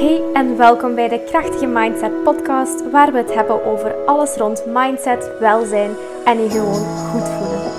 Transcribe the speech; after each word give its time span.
Hey 0.00 0.32
en 0.32 0.56
welkom 0.56 0.94
bij 0.94 1.08
de 1.08 1.24
Krachtige 1.24 1.66
Mindset 1.66 2.22
Podcast, 2.22 2.90
waar 2.90 3.12
we 3.12 3.18
het 3.18 3.34
hebben 3.34 3.64
over 3.64 4.04
alles 4.06 4.36
rond 4.36 4.66
mindset, 4.66 5.38
welzijn 5.38 5.90
en 6.24 6.38
je 6.42 6.50
gewoon 6.50 6.84
goed 6.84 7.28
voelen. 7.28 7.70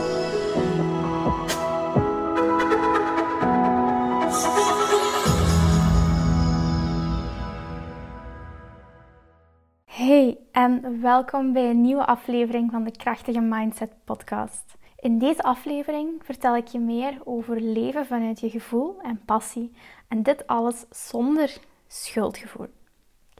Hey 9.85 10.37
en 10.51 11.01
welkom 11.01 11.53
bij 11.53 11.69
een 11.69 11.81
nieuwe 11.81 12.05
aflevering 12.05 12.71
van 12.71 12.83
de 12.83 12.91
Krachtige 12.91 13.41
Mindset 13.41 13.91
Podcast. 14.05 14.77
In 14.99 15.17
deze 15.19 15.43
aflevering 15.43 16.09
vertel 16.23 16.55
ik 16.55 16.67
je 16.67 16.79
meer 16.79 17.17
over 17.23 17.61
leven 17.61 18.05
vanuit 18.05 18.39
je 18.39 18.49
gevoel 18.49 18.99
en 19.01 19.21
passie 19.25 19.71
en 20.07 20.23
dit 20.23 20.47
alles 20.47 20.85
zonder 20.89 21.69
schuldgevoel. 21.91 22.67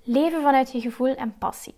Leven 0.03 0.41
vanuit 0.41 0.71
je 0.71 0.81
gevoel 0.81 1.15
en 1.15 1.37
passie. 1.37 1.75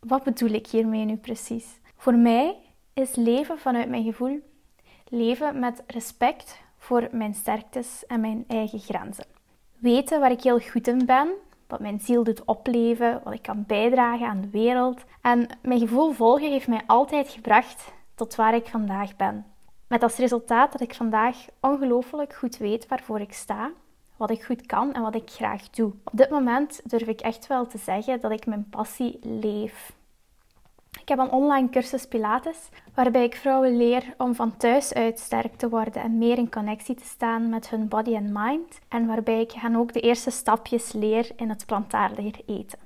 Wat 0.00 0.22
bedoel 0.22 0.50
ik 0.50 0.66
hiermee 0.66 1.04
nu 1.04 1.16
precies? 1.16 1.80
Voor 1.96 2.14
mij 2.14 2.56
is 2.92 3.14
leven 3.14 3.58
vanuit 3.58 3.88
mijn 3.88 4.04
gevoel 4.04 4.40
leven 5.08 5.58
met 5.58 5.82
respect 5.86 6.62
voor 6.76 7.08
mijn 7.10 7.34
sterktes 7.34 8.06
en 8.06 8.20
mijn 8.20 8.44
eigen 8.48 8.78
grenzen. 8.78 9.26
Weten 9.78 10.20
waar 10.20 10.30
ik 10.30 10.42
heel 10.42 10.58
goed 10.58 10.88
in 10.88 11.06
ben, 11.06 11.28
wat 11.66 11.80
mijn 11.80 12.00
ziel 12.00 12.24
doet 12.24 12.44
opleven, 12.44 13.20
wat 13.24 13.32
ik 13.32 13.42
kan 13.42 13.64
bijdragen 13.66 14.26
aan 14.26 14.40
de 14.40 14.50
wereld. 14.50 15.04
En 15.20 15.48
mijn 15.62 15.80
gevoel 15.80 16.12
volgen 16.12 16.50
heeft 16.50 16.68
mij 16.68 16.82
altijd 16.86 17.28
gebracht 17.28 17.92
tot 18.14 18.34
waar 18.34 18.54
ik 18.54 18.66
vandaag 18.66 19.16
ben. 19.16 19.46
Met 19.86 20.02
als 20.02 20.16
resultaat 20.16 20.72
dat 20.72 20.80
ik 20.80 20.94
vandaag 20.94 21.36
ongelooflijk 21.60 22.34
goed 22.34 22.56
weet 22.56 22.88
waarvoor 22.88 23.20
ik 23.20 23.32
sta 23.32 23.72
wat 24.16 24.30
ik 24.30 24.44
goed 24.44 24.66
kan 24.66 24.92
en 24.92 25.02
wat 25.02 25.14
ik 25.14 25.30
graag 25.30 25.70
doe. 25.70 25.92
Op 26.04 26.12
dit 26.12 26.30
moment 26.30 26.80
durf 26.84 27.06
ik 27.06 27.20
echt 27.20 27.46
wel 27.46 27.66
te 27.66 27.78
zeggen 27.78 28.20
dat 28.20 28.30
ik 28.30 28.46
mijn 28.46 28.68
passie 28.70 29.18
leef. 29.22 29.92
Ik 31.00 31.08
heb 31.08 31.18
een 31.18 31.30
online 31.30 31.68
cursus 31.68 32.06
Pilates, 32.06 32.68
waarbij 32.94 33.24
ik 33.24 33.34
vrouwen 33.34 33.76
leer 33.76 34.14
om 34.18 34.34
van 34.34 34.56
thuis 34.56 34.94
uit 34.94 35.18
sterk 35.18 35.56
te 35.56 35.68
worden 35.68 36.02
en 36.02 36.18
meer 36.18 36.38
in 36.38 36.50
connectie 36.50 36.94
te 36.94 37.04
staan 37.04 37.48
met 37.48 37.70
hun 37.70 37.88
body 37.88 38.14
en 38.14 38.30
mind. 38.32 38.78
En 38.88 39.06
waarbij 39.06 39.40
ik 39.40 39.52
hen 39.52 39.76
ook 39.76 39.92
de 39.92 40.00
eerste 40.00 40.30
stapjes 40.30 40.92
leer 40.92 41.30
in 41.36 41.48
het 41.48 41.66
plantaardiger 41.66 42.40
eten. 42.46 42.78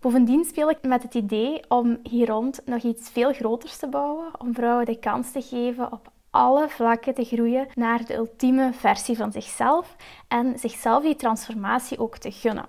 Bovendien 0.00 0.44
speel 0.44 0.70
ik 0.70 0.82
met 0.82 1.02
het 1.02 1.14
idee 1.14 1.60
om 1.68 1.98
hier 2.02 2.26
rond 2.26 2.60
nog 2.64 2.82
iets 2.82 3.10
veel 3.10 3.32
groters 3.32 3.76
te 3.76 3.88
bouwen, 3.88 4.40
om 4.40 4.54
vrouwen 4.54 4.86
de 4.86 4.98
kans 4.98 5.32
te 5.32 5.42
geven 5.42 5.92
op 5.92 6.10
alle 6.32 6.68
vlakken 6.68 7.14
te 7.14 7.24
groeien 7.24 7.66
naar 7.74 8.04
de 8.04 8.14
ultieme 8.14 8.72
versie 8.72 9.16
van 9.16 9.32
zichzelf 9.32 9.96
en 10.28 10.58
zichzelf 10.58 11.02
die 11.02 11.16
transformatie 11.16 11.98
ook 11.98 12.18
te 12.18 12.30
gunnen. 12.32 12.66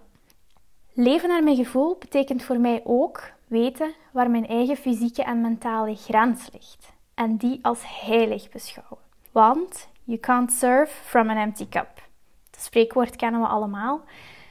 Leven 0.93 1.29
naar 1.29 1.43
mijn 1.43 1.55
gevoel 1.55 1.97
betekent 1.99 2.43
voor 2.43 2.59
mij 2.59 2.81
ook 2.83 3.31
weten 3.47 3.93
waar 4.11 4.29
mijn 4.29 4.47
eigen 4.47 4.75
fysieke 4.75 5.23
en 5.23 5.41
mentale 5.41 5.95
grens 5.95 6.49
ligt 6.51 6.91
en 7.13 7.37
die 7.37 7.59
als 7.61 7.79
heilig 8.01 8.49
beschouwen. 8.49 8.97
Want 9.31 9.87
you 10.03 10.19
can't 10.19 10.51
serve 10.51 10.93
from 10.93 11.29
an 11.29 11.37
empty 11.37 11.69
cup. 11.69 12.01
Het 12.51 12.61
spreekwoord 12.61 13.15
kennen 13.15 13.41
we 13.41 13.47
allemaal. 13.47 14.01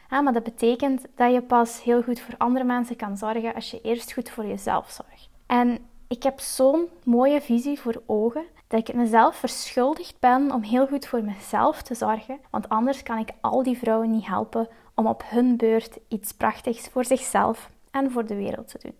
maar 0.08 0.33
dat 0.33 0.42
betekent 0.42 1.06
dat 1.14 1.33
je 1.33 1.42
pas 1.42 1.83
heel 1.83 2.02
goed 2.02 2.20
voor 2.20 2.34
andere 2.38 2.64
mensen 2.64 2.96
kan 2.96 3.16
zorgen 3.16 3.55
als 3.55 3.70
je 3.70 3.80
eerst 3.80 4.12
goed 4.12 4.30
voor 4.30 4.46
jezelf 4.46 4.90
zorgt. 4.90 5.28
En 5.46 5.78
ik 6.08 6.22
heb 6.22 6.40
zo'n 6.40 6.88
mooie 7.05 7.40
visie 7.40 7.80
voor 7.80 8.02
ogen 8.06 8.44
dat 8.73 8.89
ik 8.89 8.95
mezelf 8.95 9.37
verschuldigd 9.37 10.17
ben 10.20 10.53
om 10.53 10.62
heel 10.62 10.87
goed 10.87 11.06
voor 11.06 11.25
mezelf 11.25 11.83
te 11.83 11.95
zorgen, 11.95 12.39
want 12.51 12.69
anders 12.69 13.03
kan 13.03 13.19
ik 13.19 13.31
al 13.41 13.62
die 13.62 13.79
vrouwen 13.79 14.11
niet 14.11 14.27
helpen 14.27 14.69
om 14.95 15.06
op 15.06 15.23
hun 15.27 15.56
beurt 15.56 15.98
iets 16.09 16.33
prachtigs 16.33 16.89
voor 16.89 17.05
zichzelf 17.05 17.70
en 17.91 18.11
voor 18.11 18.27
de 18.27 18.34
wereld 18.34 18.69
te 18.69 18.79
doen. 18.83 18.97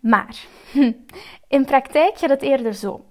Maar 0.00 0.46
in 1.56 1.64
praktijk 1.64 2.18
gaat 2.18 2.30
het 2.30 2.42
eerder 2.42 2.74
zo. 2.74 3.04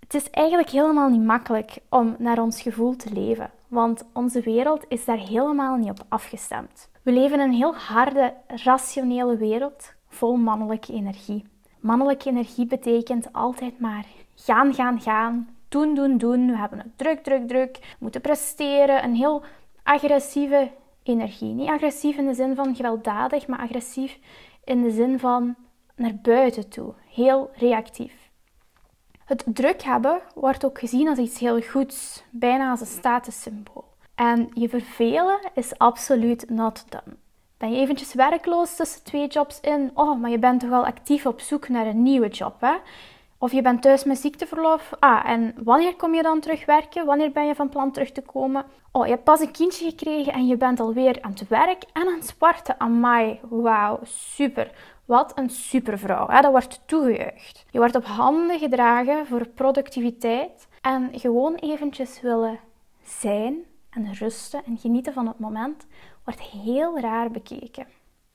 Het 0.00 0.14
is 0.14 0.30
eigenlijk 0.30 0.70
helemaal 0.70 1.08
niet 1.08 1.24
makkelijk 1.24 1.78
om 1.88 2.16
naar 2.18 2.38
ons 2.38 2.62
gevoel 2.62 2.96
te 2.96 3.12
leven, 3.12 3.50
want 3.68 4.04
onze 4.12 4.40
wereld 4.40 4.84
is 4.88 5.04
daar 5.04 5.18
helemaal 5.18 5.76
niet 5.76 5.90
op 5.90 6.04
afgestemd. 6.08 6.88
We 7.02 7.12
leven 7.12 7.40
in 7.40 7.44
een 7.44 7.54
heel 7.54 7.74
harde, 7.74 8.34
rationele 8.46 9.36
wereld 9.36 9.92
vol 10.08 10.36
mannelijke 10.36 10.92
energie. 10.92 11.44
Mannelijke 11.80 12.28
energie 12.28 12.66
betekent 12.66 13.32
altijd 13.32 13.80
maar 13.80 14.06
gaan, 14.44 14.74
gaan, 14.74 15.00
gaan, 15.00 15.48
doen, 15.68 15.94
doen, 15.94 16.18
doen. 16.18 16.46
We 16.46 16.56
hebben 16.56 16.78
het 16.78 16.98
druk, 16.98 17.22
druk, 17.22 17.48
druk. 17.48 17.76
We 17.80 17.96
moeten 17.98 18.20
presteren. 18.20 19.04
Een 19.04 19.14
heel 19.14 19.42
agressieve 19.82 20.70
energie. 21.02 21.54
Niet 21.54 21.68
agressief 21.68 22.16
in 22.16 22.26
de 22.26 22.34
zin 22.34 22.54
van 22.54 22.74
gewelddadig, 22.74 23.46
maar 23.46 23.58
agressief 23.58 24.18
in 24.64 24.82
de 24.82 24.90
zin 24.90 25.18
van 25.18 25.54
naar 25.96 26.14
buiten 26.22 26.68
toe. 26.68 26.94
Heel 27.08 27.50
reactief. 27.54 28.30
Het 29.24 29.44
druk 29.46 29.82
hebben 29.82 30.20
wordt 30.34 30.64
ook 30.64 30.78
gezien 30.78 31.08
als 31.08 31.18
iets 31.18 31.38
heel 31.38 31.60
goeds, 31.60 32.22
bijna 32.30 32.70
als 32.70 32.80
een 32.80 32.86
statussymbool. 32.86 33.84
En 34.14 34.50
je 34.54 34.68
vervelen 34.68 35.50
is 35.54 35.78
absoluut 35.78 36.50
not 36.50 36.84
done. 36.88 37.16
Ben 37.56 37.72
je 37.72 37.80
eventjes 37.80 38.14
werkloos 38.14 38.76
tussen 38.76 39.04
twee 39.04 39.28
jobs 39.28 39.60
in? 39.60 39.90
Oh, 39.94 40.20
maar 40.20 40.30
je 40.30 40.38
bent 40.38 40.60
toch 40.60 40.72
al 40.72 40.86
actief 40.86 41.26
op 41.26 41.40
zoek 41.40 41.68
naar 41.68 41.86
een 41.86 42.02
nieuwe 42.02 42.28
job, 42.28 42.60
hè? 42.60 42.74
Of 43.42 43.52
je 43.52 43.62
bent 43.62 43.82
thuis 43.82 44.04
met 44.04 44.18
ziekteverlof. 44.18 44.92
Ah, 44.98 45.30
en 45.30 45.54
wanneer 45.64 45.96
kom 45.96 46.14
je 46.14 46.22
dan 46.22 46.40
terug 46.40 46.66
werken? 46.66 47.06
Wanneer 47.06 47.32
ben 47.32 47.46
je 47.46 47.54
van 47.54 47.68
plan 47.68 47.92
terug 47.92 48.12
te 48.12 48.22
komen? 48.22 48.64
Oh, 48.92 49.04
je 49.04 49.12
hebt 49.12 49.24
pas 49.24 49.40
een 49.40 49.50
kindje 49.50 49.90
gekregen 49.90 50.32
en 50.32 50.46
je 50.46 50.56
bent 50.56 50.80
alweer 50.80 51.18
aan 51.20 51.30
het 51.30 51.48
werk 51.48 51.82
en 51.92 52.06
aan 52.06 52.14
het 52.14 52.26
sporten. 52.26 52.80
Amai, 52.80 53.40
wauw, 53.48 53.98
super. 54.02 54.70
Wat 55.04 55.32
een 55.38 55.50
supervrouw. 55.50 56.28
Hè? 56.28 56.40
Dat 56.40 56.50
wordt 56.50 56.80
toegejuicht. 56.86 57.64
Je 57.70 57.78
wordt 57.78 57.96
op 57.96 58.04
handen 58.04 58.58
gedragen 58.58 59.26
voor 59.26 59.48
productiviteit 59.48 60.68
en 60.80 61.10
gewoon 61.12 61.54
eventjes 61.54 62.20
willen 62.20 62.58
zijn 63.02 63.54
en 63.90 64.14
rusten 64.14 64.64
en 64.64 64.78
genieten 64.78 65.12
van 65.12 65.26
het 65.26 65.38
moment 65.38 65.86
wordt 66.24 66.40
heel 66.40 66.98
raar 66.98 67.30
bekeken. 67.30 67.86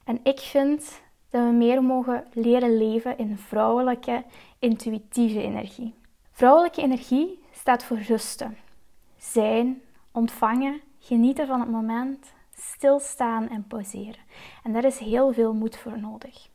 En 0.04 0.20
ik 0.24 0.40
vind 0.40 1.04
dat 1.30 1.44
we 1.44 1.52
meer 1.52 1.84
mogen 1.84 2.24
leren 2.34 2.78
leven 2.78 3.18
in 3.18 3.38
vrouwelijke, 3.38 4.24
intuïtieve 4.66 5.42
energie. 5.42 5.94
Vrouwelijke 6.32 6.82
energie 6.82 7.44
staat 7.52 7.84
voor 7.84 7.98
rusten, 7.98 8.58
zijn, 9.18 9.82
ontvangen, 10.12 10.82
genieten 11.00 11.48
van 11.48 11.60
het 11.60 11.70
moment, 11.70 12.34
stilstaan 12.54 13.50
en 13.50 13.68
pauzeren. 13.68 14.24
En 14.64 14.74
daar 14.74 14.84
is 14.84 14.98
heel 14.98 15.34
veel 15.34 15.54
moed 15.54 15.78
voor 15.78 16.00
nodig. 16.00 16.50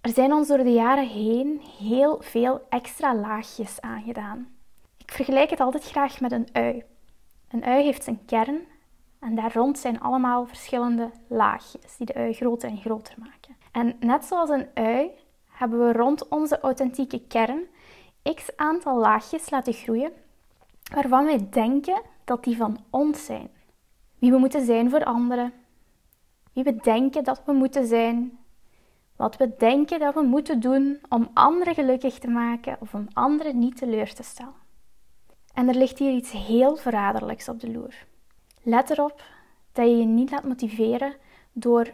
Er 0.00 0.10
zijn 0.10 0.32
ons 0.32 0.48
door 0.48 0.64
de 0.64 0.72
jaren 0.72 1.08
heen 1.08 1.60
heel 1.78 2.20
veel 2.20 2.66
extra 2.68 3.14
laagjes 3.14 3.80
aangedaan. 3.80 4.48
Ik 4.98 5.12
vergelijk 5.12 5.50
het 5.50 5.60
altijd 5.60 5.84
graag 5.84 6.20
met 6.20 6.32
een 6.32 6.48
ui. 6.52 6.82
Een 7.48 7.64
ui 7.64 7.82
heeft 7.84 8.04
zijn 8.04 8.24
kern 8.26 8.60
en 9.18 9.34
daar 9.34 9.52
rond 9.54 9.78
zijn 9.78 10.00
allemaal 10.00 10.46
verschillende 10.46 11.10
laagjes 11.26 11.96
die 11.96 12.06
de 12.06 12.14
ui 12.14 12.32
groter 12.32 12.68
en 12.68 12.80
groter 12.80 13.14
maken. 13.18 13.56
En 13.72 13.96
net 14.00 14.24
zoals 14.24 14.50
een 14.50 14.66
ui 14.74 15.10
hebben 15.62 15.86
we 15.86 15.92
rond 15.92 16.28
onze 16.28 16.60
authentieke 16.60 17.26
kern 17.26 17.66
x 18.34 18.56
aantal 18.56 18.98
laagjes 18.98 19.50
laten 19.50 19.72
groeien 19.72 20.12
waarvan 20.94 21.24
wij 21.24 21.48
denken 21.50 22.02
dat 22.24 22.44
die 22.44 22.56
van 22.56 22.84
ons 22.90 23.24
zijn. 23.24 23.50
Wie 24.18 24.30
we 24.30 24.38
moeten 24.38 24.64
zijn 24.64 24.90
voor 24.90 25.04
anderen, 25.04 25.52
wie 26.52 26.64
we 26.64 26.76
denken 26.76 27.24
dat 27.24 27.42
we 27.46 27.52
moeten 27.52 27.86
zijn, 27.86 28.38
wat 29.16 29.36
we 29.36 29.54
denken 29.58 29.98
dat 29.98 30.14
we 30.14 30.22
moeten 30.22 30.60
doen 30.60 31.00
om 31.08 31.30
anderen 31.34 31.74
gelukkig 31.74 32.18
te 32.18 32.28
maken 32.28 32.76
of 32.80 32.94
om 32.94 33.08
anderen 33.12 33.58
niet 33.58 33.76
teleur 33.76 34.14
te 34.14 34.22
stellen. 34.22 34.60
En 35.54 35.68
er 35.68 35.74
ligt 35.74 35.98
hier 35.98 36.12
iets 36.12 36.30
heel 36.30 36.76
verraderlijks 36.76 37.48
op 37.48 37.60
de 37.60 37.70
loer. 37.70 37.94
Let 38.62 38.90
erop 38.90 39.22
dat 39.72 39.86
je 39.86 39.96
je 39.96 40.04
niet 40.04 40.30
laat 40.30 40.44
motiveren 40.44 41.14
door 41.52 41.90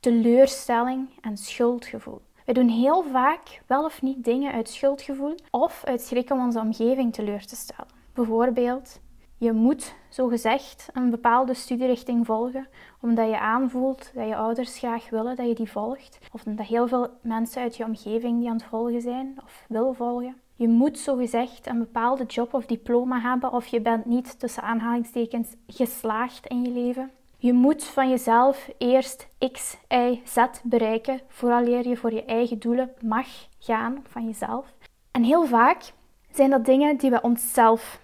teleurstelling 0.00 1.08
en 1.20 1.36
schuldgevoel. 1.36 2.22
We 2.44 2.52
doen 2.52 2.68
heel 2.68 3.02
vaak 3.02 3.62
wel 3.66 3.84
of 3.84 4.02
niet 4.02 4.24
dingen 4.24 4.52
uit 4.52 4.68
schuldgevoel 4.68 5.34
of 5.50 5.82
uit 5.84 6.00
schrik 6.00 6.30
om 6.30 6.40
onze 6.40 6.58
omgeving 6.58 7.12
teleur 7.12 7.46
te 7.46 7.56
stellen. 7.56 7.90
Bijvoorbeeld, 8.14 9.00
je 9.38 9.52
moet 9.52 9.94
zogezegd 10.08 10.88
een 10.92 11.10
bepaalde 11.10 11.54
studierichting 11.54 12.26
volgen 12.26 12.68
omdat 13.00 13.28
je 13.28 13.38
aanvoelt 13.38 14.10
dat 14.14 14.28
je 14.28 14.36
ouders 14.36 14.78
graag 14.78 15.10
willen 15.10 15.36
dat 15.36 15.46
je 15.46 15.54
die 15.54 15.70
volgt. 15.70 16.18
Of 16.32 16.46
omdat 16.46 16.66
heel 16.66 16.88
veel 16.88 17.08
mensen 17.22 17.62
uit 17.62 17.76
je 17.76 17.84
omgeving 17.84 18.38
die 18.38 18.48
aan 18.48 18.56
het 18.56 18.64
volgen 18.64 19.00
zijn 19.00 19.38
of 19.44 19.64
willen 19.68 19.94
volgen. 19.94 20.36
Je 20.54 20.68
moet 20.68 20.98
zogezegd 20.98 21.66
een 21.66 21.78
bepaalde 21.78 22.24
job 22.24 22.54
of 22.54 22.66
diploma 22.66 23.20
hebben 23.20 23.52
of 23.52 23.66
je 23.66 23.80
bent 23.80 24.04
niet 24.04 24.38
tussen 24.38 24.62
aanhalingstekens 24.62 25.54
geslaagd 25.66 26.46
in 26.46 26.62
je 26.62 26.70
leven. 26.70 27.10
Je 27.44 27.52
moet 27.52 27.84
van 27.84 28.10
jezelf 28.10 28.70
eerst 28.78 29.28
X, 29.52 29.76
Y, 29.88 30.20
Z 30.24 30.46
bereiken 30.62 31.20
vooraleer 31.28 31.88
je 31.88 31.96
voor 31.96 32.12
je 32.12 32.24
eigen 32.24 32.58
doelen 32.58 32.94
mag 33.00 33.26
gaan 33.58 34.04
van 34.08 34.24
jezelf. 34.24 34.74
En 35.10 35.22
heel 35.22 35.46
vaak 35.46 35.92
zijn 36.30 36.50
dat 36.50 36.64
dingen 36.64 36.96
die 36.96 37.10
we 37.10 37.20
onszelf 37.20 38.00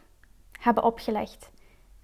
hebben 0.60 0.84
opgelegd. 0.84 1.50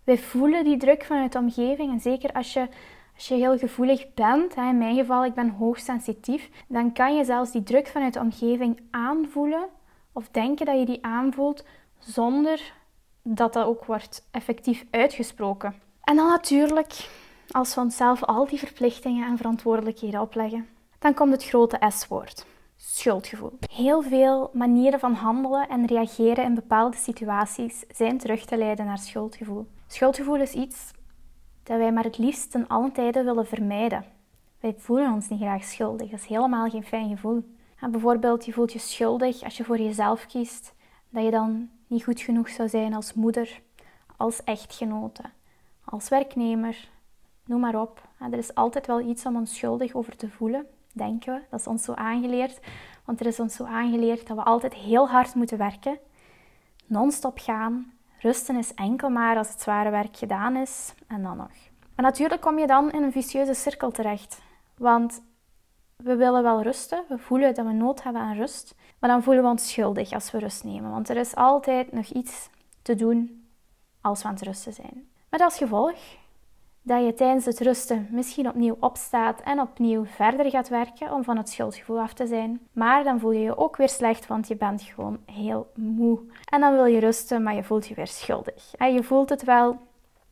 Wij 0.04 0.18
voelen 0.18 0.64
die 0.64 0.76
druk 0.76 1.04
vanuit 1.04 1.32
de 1.32 1.38
omgeving 1.38 1.92
en 1.92 2.00
zeker 2.00 2.32
als 2.32 2.52
je 2.52 2.68
Als 3.14 3.28
je 3.28 3.34
heel 3.34 3.58
gevoelig 3.58 4.14
bent, 4.14 4.56
in 4.56 4.78
mijn 4.78 4.96
geval, 4.96 5.24
ik 5.24 5.34
ben 5.34 5.50
hoogsensitief, 5.50 6.50
dan 6.68 6.92
kan 6.92 7.16
je 7.16 7.24
zelfs 7.24 7.50
die 7.50 7.62
druk 7.62 7.86
vanuit 7.86 8.14
de 8.14 8.20
omgeving 8.20 8.80
aanvoelen 8.90 9.66
of 10.12 10.28
denken 10.28 10.66
dat 10.66 10.78
je 10.78 10.84
die 10.84 11.04
aanvoelt 11.04 11.64
zonder 11.98 12.72
dat 13.22 13.52
dat 13.52 13.66
ook 13.66 13.84
wordt 13.84 14.28
effectief 14.30 14.84
uitgesproken. 14.90 15.74
En 16.06 16.16
dan 16.16 16.26
natuurlijk, 16.28 17.08
als 17.50 17.74
we 17.74 17.80
onszelf 17.80 18.24
al 18.24 18.46
die 18.46 18.58
verplichtingen 18.58 19.28
en 19.28 19.36
verantwoordelijkheden 19.36 20.20
opleggen, 20.20 20.68
dan 20.98 21.14
komt 21.14 21.32
het 21.32 21.44
grote 21.44 21.78
S-woord. 21.88 22.46
Schuldgevoel. 22.76 23.58
Heel 23.70 24.02
veel 24.02 24.50
manieren 24.52 25.00
van 25.00 25.12
handelen 25.12 25.68
en 25.68 25.86
reageren 25.86 26.44
in 26.44 26.54
bepaalde 26.54 26.96
situaties 26.96 27.84
zijn 27.88 28.18
terug 28.18 28.44
te 28.44 28.56
leiden 28.56 28.86
naar 28.86 28.98
schuldgevoel. 28.98 29.66
Schuldgevoel 29.86 30.40
is 30.40 30.52
iets 30.52 30.90
dat 31.62 31.78
wij 31.78 31.92
maar 31.92 32.04
het 32.04 32.18
liefst 32.18 32.50
ten 32.50 32.66
allen 32.66 32.92
tijde 32.92 33.22
willen 33.22 33.46
vermijden. 33.46 34.04
Wij 34.60 34.74
voelen 34.78 35.12
ons 35.12 35.28
niet 35.28 35.40
graag 35.40 35.64
schuldig. 35.64 36.10
Dat 36.10 36.20
is 36.20 36.26
helemaal 36.26 36.70
geen 36.70 36.84
fijn 36.84 37.08
gevoel. 37.08 37.42
bijvoorbeeld, 37.90 38.44
je 38.44 38.52
voelt 38.52 38.72
je 38.72 38.78
schuldig 38.78 39.42
als 39.42 39.56
je 39.56 39.64
voor 39.64 39.78
jezelf 39.78 40.26
kiest, 40.26 40.74
dat 41.10 41.24
je 41.24 41.30
dan 41.30 41.70
niet 41.86 42.04
goed 42.04 42.20
genoeg 42.20 42.48
zou 42.48 42.68
zijn 42.68 42.94
als 42.94 43.14
moeder, 43.14 43.60
als 44.16 44.44
echtgenote, 44.44 45.22
als 45.84 46.08
werknemer, 46.08 46.88
noem 47.46 47.60
maar 47.60 47.80
op. 47.80 48.08
Er 48.18 48.38
is 48.38 48.54
altijd 48.54 48.86
wel 48.86 49.00
iets 49.00 49.26
om 49.26 49.36
ons 49.36 49.56
schuldig 49.56 49.94
over 49.94 50.16
te 50.16 50.28
voelen, 50.28 50.66
denken 50.92 51.34
we. 51.34 51.40
Dat 51.50 51.60
is 51.60 51.66
ons 51.66 51.84
zo 51.84 51.92
aangeleerd, 51.92 52.60
want 53.04 53.20
er 53.20 53.26
is 53.26 53.40
ons 53.40 53.54
zo 53.54 53.64
aangeleerd 53.64 54.26
dat 54.26 54.36
we 54.36 54.42
altijd 54.42 54.74
heel 54.74 55.08
hard 55.08 55.34
moeten 55.34 55.58
werken, 55.58 55.98
non-stop 56.86 57.38
gaan. 57.38 57.92
Rusten 58.18 58.56
is 58.56 58.74
enkel 58.74 59.08
maar 59.08 59.36
als 59.36 59.48
het 59.48 59.60
zware 59.60 59.90
werk 59.90 60.16
gedaan 60.16 60.56
is 60.56 60.94
en 61.06 61.22
dan 61.22 61.36
nog. 61.36 61.50
Maar 61.94 62.04
natuurlijk 62.04 62.40
kom 62.40 62.58
je 62.58 62.66
dan 62.66 62.90
in 62.90 63.02
een 63.02 63.12
vicieuze 63.12 63.54
cirkel 63.54 63.90
terecht. 63.90 64.42
Want 64.76 65.22
we 65.96 66.16
willen 66.16 66.42
wel 66.42 66.62
rusten, 66.62 67.04
we 67.08 67.18
voelen 67.18 67.54
dat 67.54 67.66
we 67.66 67.72
nood 67.72 68.02
hebben 68.02 68.22
aan 68.22 68.36
rust, 68.36 68.74
maar 68.98 69.10
dan 69.10 69.22
voelen 69.22 69.42
we 69.42 69.48
ons 69.48 69.70
schuldig 69.70 70.12
als 70.12 70.30
we 70.30 70.38
rust 70.38 70.64
nemen. 70.64 70.90
Want 70.90 71.08
er 71.08 71.16
is 71.16 71.34
altijd 71.34 71.92
nog 71.92 72.06
iets 72.06 72.50
te 72.82 72.94
doen 72.94 73.48
als 74.00 74.22
we 74.22 74.28
aan 74.28 74.34
het 74.34 74.42
rusten 74.42 74.72
zijn. 74.72 75.08
Met 75.30 75.40
als 75.40 75.56
gevolg 75.56 75.96
dat 76.86 77.04
je 77.04 77.14
tijdens 77.14 77.44
het 77.44 77.60
rusten 77.60 78.08
misschien 78.10 78.48
opnieuw 78.48 78.76
opstaat 78.80 79.40
en 79.40 79.60
opnieuw 79.60 80.04
verder 80.04 80.50
gaat 80.50 80.68
werken 80.68 81.12
om 81.12 81.24
van 81.24 81.36
het 81.36 81.48
schuldgevoel 81.48 82.00
af 82.00 82.12
te 82.12 82.26
zijn. 82.26 82.60
Maar 82.72 83.04
dan 83.04 83.20
voel 83.20 83.30
je 83.30 83.40
je 83.40 83.58
ook 83.58 83.76
weer 83.76 83.88
slecht, 83.88 84.26
want 84.26 84.48
je 84.48 84.56
bent 84.56 84.82
gewoon 84.82 85.18
heel 85.24 85.70
moe. 85.74 86.20
En 86.44 86.60
dan 86.60 86.72
wil 86.72 86.84
je 86.84 86.98
rusten, 86.98 87.42
maar 87.42 87.54
je 87.54 87.64
voelt 87.64 87.86
je 87.86 87.94
weer 87.94 88.06
schuldig. 88.06 88.74
En 88.76 88.94
je 88.94 89.02
voelt 89.02 89.28
het 89.28 89.44
wel. 89.44 89.78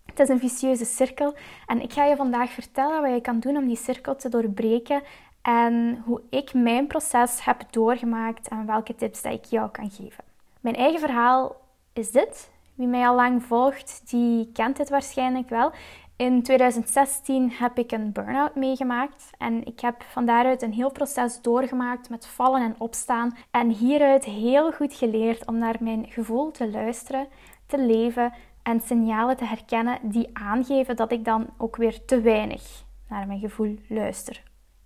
Het 0.04 0.18
is 0.18 0.28
een 0.28 0.38
vicieuze 0.38 0.84
cirkel. 0.84 1.34
En 1.66 1.82
ik 1.82 1.92
ga 1.92 2.04
je 2.04 2.16
vandaag 2.16 2.50
vertellen 2.50 3.02
wat 3.02 3.14
je 3.14 3.20
kan 3.20 3.40
doen 3.40 3.56
om 3.56 3.66
die 3.66 3.76
cirkel 3.76 4.16
te 4.16 4.28
doorbreken 4.28 5.02
en 5.42 6.02
hoe 6.04 6.20
ik 6.30 6.54
mijn 6.54 6.86
proces 6.86 7.44
heb 7.44 7.62
doorgemaakt 7.70 8.48
en 8.48 8.66
welke 8.66 8.94
tips 8.94 9.22
dat 9.22 9.32
ik 9.32 9.44
jou 9.44 9.70
kan 9.70 9.90
geven. 9.90 10.24
Mijn 10.60 10.76
eigen 10.76 11.00
verhaal 11.00 11.56
is 11.92 12.10
dit. 12.10 12.52
Wie 12.74 12.86
mij 12.86 13.08
al 13.08 13.14
lang 13.14 13.42
volgt, 13.42 14.10
die 14.10 14.50
kent 14.52 14.76
dit 14.76 14.88
waarschijnlijk 14.88 15.48
wel. 15.48 15.72
In 16.16 16.42
2016 16.42 17.50
heb 17.50 17.78
ik 17.78 17.92
een 17.92 18.12
burn-out 18.12 18.54
meegemaakt 18.54 19.30
en 19.38 19.64
ik 19.64 19.80
heb 19.80 20.02
van 20.02 20.26
daaruit 20.26 20.62
een 20.62 20.72
heel 20.72 20.90
proces 20.92 21.40
doorgemaakt 21.40 22.10
met 22.10 22.26
vallen 22.26 22.62
en 22.62 22.74
opstaan 22.78 23.36
en 23.50 23.68
hieruit 23.68 24.24
heel 24.24 24.72
goed 24.72 24.94
geleerd 24.94 25.46
om 25.46 25.58
naar 25.58 25.76
mijn 25.80 26.06
gevoel 26.08 26.50
te 26.50 26.70
luisteren, 26.70 27.28
te 27.66 27.78
leven 27.78 28.32
en 28.62 28.80
signalen 28.80 29.36
te 29.36 29.44
herkennen 29.44 29.98
die 30.02 30.30
aangeven 30.32 30.96
dat 30.96 31.12
ik 31.12 31.24
dan 31.24 31.46
ook 31.58 31.76
weer 31.76 32.04
te 32.04 32.20
weinig 32.20 32.84
naar 33.08 33.26
mijn 33.26 33.40
gevoel 33.40 33.78
luister 33.88 34.42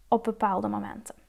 op 0.08 0.24
bepaalde 0.24 0.68
momenten. 0.68 1.27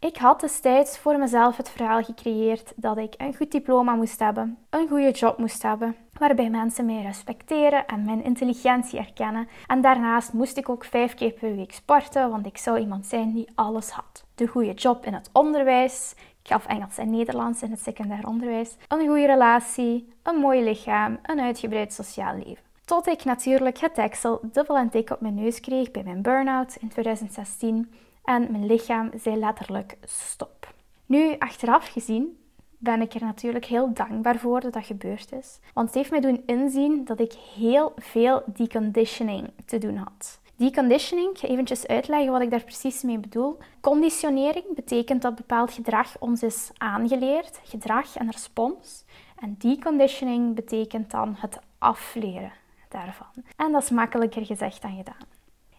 Ik 0.00 0.16
had 0.16 0.40
destijds 0.40 0.98
voor 0.98 1.18
mezelf 1.18 1.56
het 1.56 1.70
verhaal 1.70 2.02
gecreëerd 2.02 2.72
dat 2.76 2.98
ik 2.98 3.14
een 3.16 3.34
goed 3.34 3.50
diploma 3.50 3.94
moest 3.94 4.18
hebben, 4.18 4.58
een 4.70 4.88
goede 4.88 5.10
job 5.10 5.38
moest 5.38 5.62
hebben, 5.62 5.96
waarbij 6.12 6.50
mensen 6.50 6.86
mij 6.86 7.02
respecteren 7.02 7.86
en 7.86 8.04
mijn 8.04 8.24
intelligentie 8.24 8.98
erkennen. 8.98 9.48
En 9.66 9.80
daarnaast 9.80 10.32
moest 10.32 10.56
ik 10.56 10.68
ook 10.68 10.84
vijf 10.84 11.14
keer 11.14 11.32
per 11.32 11.56
week 11.56 11.72
sporten, 11.72 12.30
want 12.30 12.46
ik 12.46 12.58
zou 12.58 12.78
iemand 12.78 13.06
zijn 13.06 13.32
die 13.32 13.48
alles 13.54 13.90
had. 13.90 14.24
De 14.34 14.46
goede 14.46 14.74
job 14.74 15.04
in 15.04 15.14
het 15.14 15.30
onderwijs, 15.32 16.14
ik 16.42 16.48
gaf 16.48 16.66
Engels 16.66 16.98
en 16.98 17.10
Nederlands 17.10 17.62
in 17.62 17.70
het 17.70 17.80
secundair 17.80 18.26
onderwijs, 18.26 18.76
een 18.88 19.06
goede 19.06 19.26
relatie, 19.26 20.12
een 20.22 20.36
mooi 20.36 20.62
lichaam, 20.62 21.18
een 21.22 21.40
uitgebreid 21.40 21.92
sociaal 21.92 22.34
leven. 22.34 22.64
Tot 22.84 23.06
ik 23.06 23.24
natuurlijk 23.24 23.78
het 23.78 23.94
deksel 23.94 24.40
dubbel 24.42 24.76
en 24.76 24.88
dik 24.90 25.10
op 25.10 25.20
mijn 25.20 25.34
neus 25.34 25.60
kreeg 25.60 25.90
bij 25.90 26.02
mijn 26.02 26.22
burn-out 26.22 26.76
in 26.80 26.88
2016 26.88 27.90
en 28.28 28.46
mijn 28.50 28.66
lichaam 28.66 29.10
zei 29.14 29.36
letterlijk 29.36 29.96
stop. 30.04 30.74
Nu, 31.06 31.36
achteraf 31.38 31.88
gezien, 31.88 32.38
ben 32.78 33.00
ik 33.00 33.14
er 33.14 33.20
natuurlijk 33.20 33.64
heel 33.64 33.92
dankbaar 33.92 34.38
voor 34.38 34.60
dat 34.60 34.72
dat 34.72 34.86
gebeurd 34.86 35.32
is. 35.32 35.58
Want 35.74 35.86
het 35.86 35.96
heeft 35.96 36.10
mij 36.10 36.20
doen 36.20 36.42
inzien 36.46 37.04
dat 37.04 37.20
ik 37.20 37.32
heel 37.32 37.92
veel 37.96 38.42
deconditioning 38.46 39.50
te 39.64 39.78
doen 39.78 39.96
had. 39.96 40.40
Deconditioning, 40.56 41.30
ik 41.30 41.38
ga 41.38 41.48
eventjes 41.48 41.86
uitleggen 41.86 42.32
wat 42.32 42.40
ik 42.40 42.50
daar 42.50 42.64
precies 42.64 43.02
mee 43.02 43.18
bedoel. 43.18 43.58
Conditionering 43.80 44.74
betekent 44.74 45.22
dat 45.22 45.34
bepaald 45.34 45.72
gedrag 45.72 46.18
ons 46.18 46.42
is 46.42 46.70
aangeleerd, 46.76 47.60
gedrag 47.64 48.16
en 48.16 48.30
respons. 48.30 49.04
En 49.36 49.54
deconditioning 49.58 50.54
betekent 50.54 51.10
dan 51.10 51.34
het 51.38 51.58
afleren 51.78 52.52
daarvan. 52.88 53.44
En 53.56 53.72
dat 53.72 53.82
is 53.82 53.90
makkelijker 53.90 54.46
gezegd 54.46 54.82
dan 54.82 54.96
gedaan. 54.96 55.26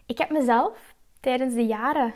Ik 0.06 0.18
heb 0.18 0.30
mezelf 0.30 0.94
tijdens 1.20 1.54
de 1.54 1.66
jaren 1.66 2.14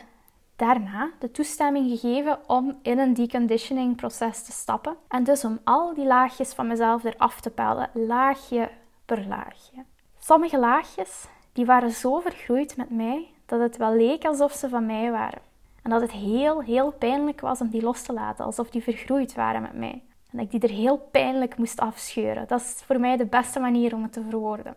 daarna 0.55 1.11
de 1.19 1.31
toestemming 1.31 1.89
gegeven 1.89 2.39
om 2.47 2.79
in 2.81 2.99
een 2.99 3.13
deconditioning 3.13 3.95
proces 3.95 4.43
te 4.43 4.51
stappen. 4.51 4.95
En 5.07 5.23
dus 5.23 5.45
om 5.45 5.59
al 5.63 5.93
die 5.93 6.05
laagjes 6.05 6.53
van 6.53 6.67
mezelf 6.67 7.03
eraf 7.03 7.41
te 7.41 7.49
pellen, 7.49 7.89
laagje 7.93 8.69
per 9.05 9.27
laagje. 9.27 9.83
Sommige 10.19 10.59
laagjes 10.59 11.27
die 11.53 11.65
waren 11.65 11.91
zo 11.91 12.19
vergroeid 12.19 12.77
met 12.77 12.89
mij 12.89 13.27
dat 13.45 13.59
het 13.59 13.77
wel 13.77 13.95
leek 13.95 14.25
alsof 14.25 14.53
ze 14.53 14.69
van 14.69 14.85
mij 14.85 15.11
waren. 15.11 15.41
En 15.81 15.91
dat 15.91 16.01
het 16.01 16.11
heel, 16.11 16.61
heel 16.61 16.91
pijnlijk 16.91 17.41
was 17.41 17.61
om 17.61 17.69
die 17.69 17.81
los 17.81 18.01
te 18.01 18.13
laten, 18.13 18.45
alsof 18.45 18.69
die 18.69 18.83
vergroeid 18.83 19.33
waren 19.33 19.61
met 19.61 19.73
mij. 19.73 20.03
En 20.31 20.37
dat 20.37 20.41
ik 20.41 20.51
die 20.51 20.69
er 20.69 20.75
heel 20.75 20.97
pijnlijk 20.97 21.57
moest 21.57 21.79
afscheuren. 21.79 22.47
Dat 22.47 22.59
is 22.59 22.81
voor 22.85 22.99
mij 22.99 23.17
de 23.17 23.25
beste 23.25 23.59
manier 23.59 23.93
om 23.93 24.03
het 24.03 24.13
te 24.13 24.21
verwoorden. 24.29 24.75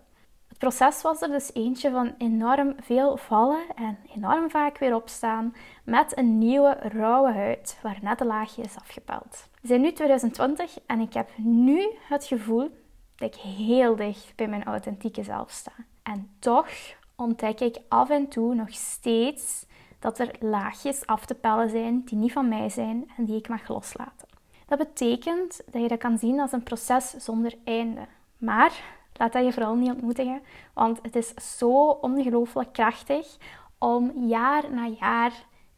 Het 0.59 0.69
proces 0.69 1.03
was 1.03 1.23
er 1.23 1.29
dus 1.29 1.51
eentje 1.55 1.91
van 1.91 2.15
enorm 2.19 2.75
veel 2.81 3.17
vallen 3.17 3.63
en 3.75 3.99
enorm 4.15 4.51
vaak 4.51 4.79
weer 4.79 4.95
opstaan 4.95 5.55
met 5.85 6.19
een 6.19 6.39
nieuwe 6.39 6.77
rauwe 6.81 7.33
huid 7.33 7.79
waar 7.83 7.99
net 8.03 8.21
een 8.21 8.27
laagje 8.27 8.63
is 8.63 8.77
afgepeld. 8.77 9.49
We 9.61 9.69
zijn 9.69 9.81
nu 9.81 9.93
2020 9.93 10.79
en 10.87 11.01
ik 11.01 11.13
heb 11.13 11.31
nu 11.37 11.91
het 12.09 12.25
gevoel 12.25 12.71
dat 13.17 13.35
ik 13.35 13.41
heel 13.41 13.97
dicht 13.97 14.33
bij 14.37 14.49
mijn 14.49 14.65
authentieke 14.65 15.23
zelf 15.23 15.51
sta. 15.51 15.73
En 16.03 16.31
toch 16.39 16.69
ontdek 17.17 17.61
ik 17.61 17.79
af 17.89 18.11
en 18.11 18.29
toe 18.29 18.55
nog 18.55 18.71
steeds 18.71 19.67
dat 19.99 20.19
er 20.19 20.35
laagjes 20.41 21.07
af 21.07 21.27
te 21.27 21.35
pellen 21.35 21.71
zijn 21.71 22.05
die 22.05 22.19
niet 22.19 22.33
van 22.33 22.49
mij 22.49 22.69
zijn 22.69 23.11
en 23.17 23.25
die 23.25 23.39
ik 23.39 23.49
mag 23.49 23.69
loslaten. 23.69 24.29
Dat 24.67 24.79
betekent 24.79 25.61
dat 25.71 25.83
je 25.83 25.89
dat 25.89 25.99
kan 25.99 26.19
zien 26.19 26.41
als 26.41 26.53
een 26.53 26.63
proces 26.63 27.11
zonder 27.11 27.55
einde. 27.65 28.07
Maar 28.39 28.98
Laat 29.19 29.33
dat 29.33 29.45
je 29.45 29.53
vooral 29.53 29.75
niet 29.75 29.91
ontmoedigen, 29.91 30.43
want 30.75 30.99
het 31.03 31.17
is 31.17 31.59
zo 31.59 31.89
ongelooflijk 31.89 32.73
krachtig 32.73 33.37
om 33.79 34.13
jaar 34.27 34.73
na 34.73 34.91
jaar 35.01 35.33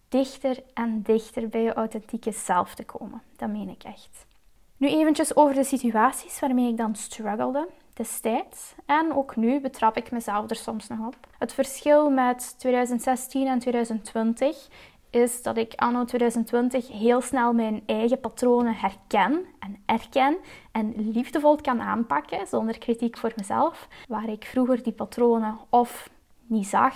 dichter 0.08 0.62
en 0.74 1.02
dichter 1.02 1.48
bij 1.48 1.62
je 1.62 1.74
authentieke 1.74 2.32
zelf 2.32 2.74
te 2.74 2.84
komen. 2.84 3.22
Dat 3.36 3.48
meen 3.48 3.68
ik 3.68 3.82
echt. 3.82 4.26
Nu 4.76 4.88
eventjes 4.88 5.36
over 5.36 5.54
de 5.54 5.64
situaties 5.64 6.40
waarmee 6.40 6.68
ik 6.68 6.76
dan 6.76 6.94
struggelde 6.94 7.68
destijds. 7.92 8.74
En 8.86 9.14
ook 9.14 9.36
nu 9.36 9.60
betrap 9.60 9.96
ik 9.96 10.10
mezelf 10.10 10.50
er 10.50 10.56
soms 10.56 10.88
nog 10.88 11.06
op. 11.06 11.16
Het 11.38 11.52
verschil 11.52 12.10
met 12.10 12.54
2016 12.58 13.46
en 13.46 13.58
2020 13.58 14.68
is 15.10 15.42
dat 15.42 15.56
ik 15.56 15.72
anno 15.76 16.04
2020 16.04 16.88
heel 16.88 17.20
snel 17.20 17.52
mijn 17.52 17.82
eigen 17.86 18.20
patronen 18.20 18.74
herken 18.74 19.44
en 19.58 19.82
erken 19.86 20.36
en 20.72 21.10
liefdevol 21.12 21.56
kan 21.56 21.80
aanpakken 21.80 22.46
zonder 22.46 22.78
kritiek 22.78 23.18
voor 23.18 23.32
mezelf. 23.36 23.88
Waar 24.08 24.28
ik 24.28 24.44
vroeger 24.44 24.82
die 24.82 24.92
patronen 24.92 25.58
of 25.68 26.10
niet 26.46 26.66
zag, 26.66 26.94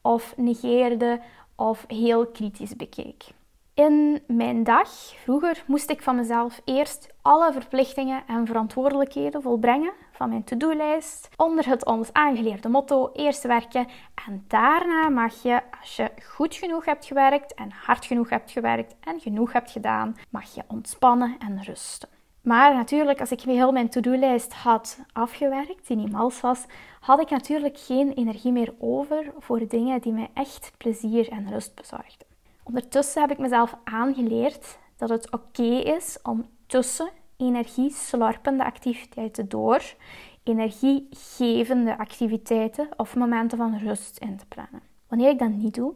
of 0.00 0.36
negeerde, 0.36 1.20
of 1.56 1.84
heel 1.88 2.26
kritisch 2.26 2.76
bekeek. 2.76 3.24
In 3.74 4.22
mijn 4.26 4.64
dag, 4.64 4.88
vroeger, 5.22 5.64
moest 5.66 5.90
ik 5.90 6.02
van 6.02 6.16
mezelf 6.16 6.60
eerst 6.64 7.08
alle 7.22 7.52
verplichtingen 7.52 8.22
en 8.26 8.46
verantwoordelijkheden 8.46 9.42
volbrengen 9.42 9.92
van 10.12 10.28
mijn 10.28 10.44
to-do-lijst 10.44 11.28
onder 11.36 11.66
het 11.66 11.84
ons 11.86 12.12
aangeleerde 12.12 12.68
motto 12.68 13.10
eerst 13.12 13.42
werken 13.42 13.86
en 14.26 14.44
daarna 14.48 15.08
mag 15.08 15.42
je, 15.42 15.60
als 15.80 15.96
je 15.96 16.10
goed 16.22 16.54
genoeg 16.54 16.84
hebt 16.84 17.04
gewerkt 17.04 17.54
en 17.54 17.70
hard 17.70 18.04
genoeg 18.04 18.30
hebt 18.30 18.50
gewerkt 18.50 18.94
en 19.00 19.20
genoeg 19.20 19.52
hebt 19.52 19.70
gedaan, 19.70 20.16
mag 20.30 20.54
je 20.54 20.62
ontspannen 20.68 21.36
en 21.38 21.62
rusten. 21.62 22.08
Maar 22.42 22.74
natuurlijk, 22.74 23.20
als 23.20 23.32
ik 23.32 23.40
heel 23.40 23.72
mijn 23.72 23.88
to-do-lijst 23.88 24.52
had 24.52 24.98
afgewerkt, 25.12 25.86
die 25.86 25.96
niet 25.96 26.12
mals 26.12 26.40
was, 26.40 26.64
had 27.00 27.20
ik 27.20 27.30
natuurlijk 27.30 27.78
geen 27.78 28.12
energie 28.12 28.52
meer 28.52 28.74
over 28.78 29.32
voor 29.38 29.68
dingen 29.68 30.00
die 30.00 30.12
mij 30.12 30.30
echt 30.34 30.72
plezier 30.76 31.28
en 31.28 31.50
rust 31.50 31.74
bezorgden. 31.74 32.31
Ondertussen 32.62 33.20
heb 33.20 33.30
ik 33.30 33.38
mezelf 33.38 33.76
aangeleerd 33.84 34.78
dat 34.96 35.08
het 35.08 35.32
oké 35.32 35.62
is 35.72 36.18
om 36.22 36.46
tussen 36.66 37.10
energieslorpende 37.36 38.64
activiteiten 38.64 39.48
door 39.48 39.94
energiegevende 40.42 41.98
activiteiten 41.98 42.88
of 42.96 43.16
momenten 43.16 43.58
van 43.58 43.78
rust 43.78 44.18
in 44.18 44.36
te 44.36 44.46
plannen. 44.46 44.82
Wanneer 45.08 45.30
ik 45.30 45.38
dat 45.38 45.50
niet 45.50 45.74
doe, 45.74 45.94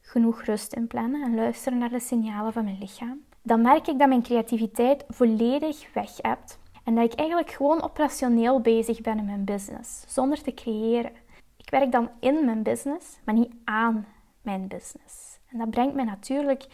genoeg 0.00 0.42
rust 0.42 0.72
inplannen 0.72 1.22
en 1.22 1.34
luisteren 1.34 1.78
naar 1.78 1.90
de 1.90 2.00
signalen 2.00 2.52
van 2.52 2.64
mijn 2.64 2.78
lichaam, 2.78 3.24
dan 3.42 3.60
merk 3.60 3.86
ik 3.86 3.98
dat 3.98 4.08
mijn 4.08 4.22
creativiteit 4.22 5.04
volledig 5.08 5.92
weg 5.92 6.10
hebt 6.16 6.58
en 6.84 6.94
dat 6.94 7.04
ik 7.04 7.18
eigenlijk 7.18 7.50
gewoon 7.50 7.82
operationeel 7.82 8.60
bezig 8.60 9.00
ben 9.00 9.18
in 9.18 9.24
mijn 9.24 9.44
business, 9.44 10.04
zonder 10.06 10.42
te 10.42 10.54
creëren. 10.54 11.12
Ik 11.56 11.70
werk 11.70 11.92
dan 11.92 12.10
in 12.20 12.44
mijn 12.44 12.62
business, 12.62 13.18
maar 13.24 13.34
niet 13.34 13.54
aan 13.64 14.06
mijn 14.42 14.68
business. 14.68 15.35
En 15.50 15.58
dat 15.58 15.70
brengt 15.70 15.94
mij 15.94 16.04
natuurlijk 16.04 16.66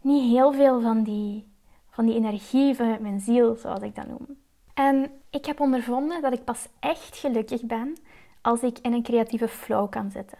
niet 0.00 0.30
heel 0.30 0.52
veel 0.52 0.80
van 0.80 1.02
die, 1.02 1.46
van 1.90 2.06
die 2.06 2.14
energie 2.14 2.74
vanuit 2.74 3.00
mijn 3.00 3.20
ziel, 3.20 3.54
zoals 3.54 3.82
ik 3.82 3.94
dat 3.94 4.06
noem. 4.06 4.26
En 4.74 5.10
ik 5.30 5.44
heb 5.44 5.60
ondervonden 5.60 6.22
dat 6.22 6.32
ik 6.32 6.44
pas 6.44 6.68
echt 6.80 7.16
gelukkig 7.16 7.62
ben 7.62 7.96
als 8.40 8.62
ik 8.62 8.78
in 8.78 8.92
een 8.92 9.02
creatieve 9.02 9.48
flow 9.48 9.90
kan 9.90 10.10
zitten. 10.10 10.38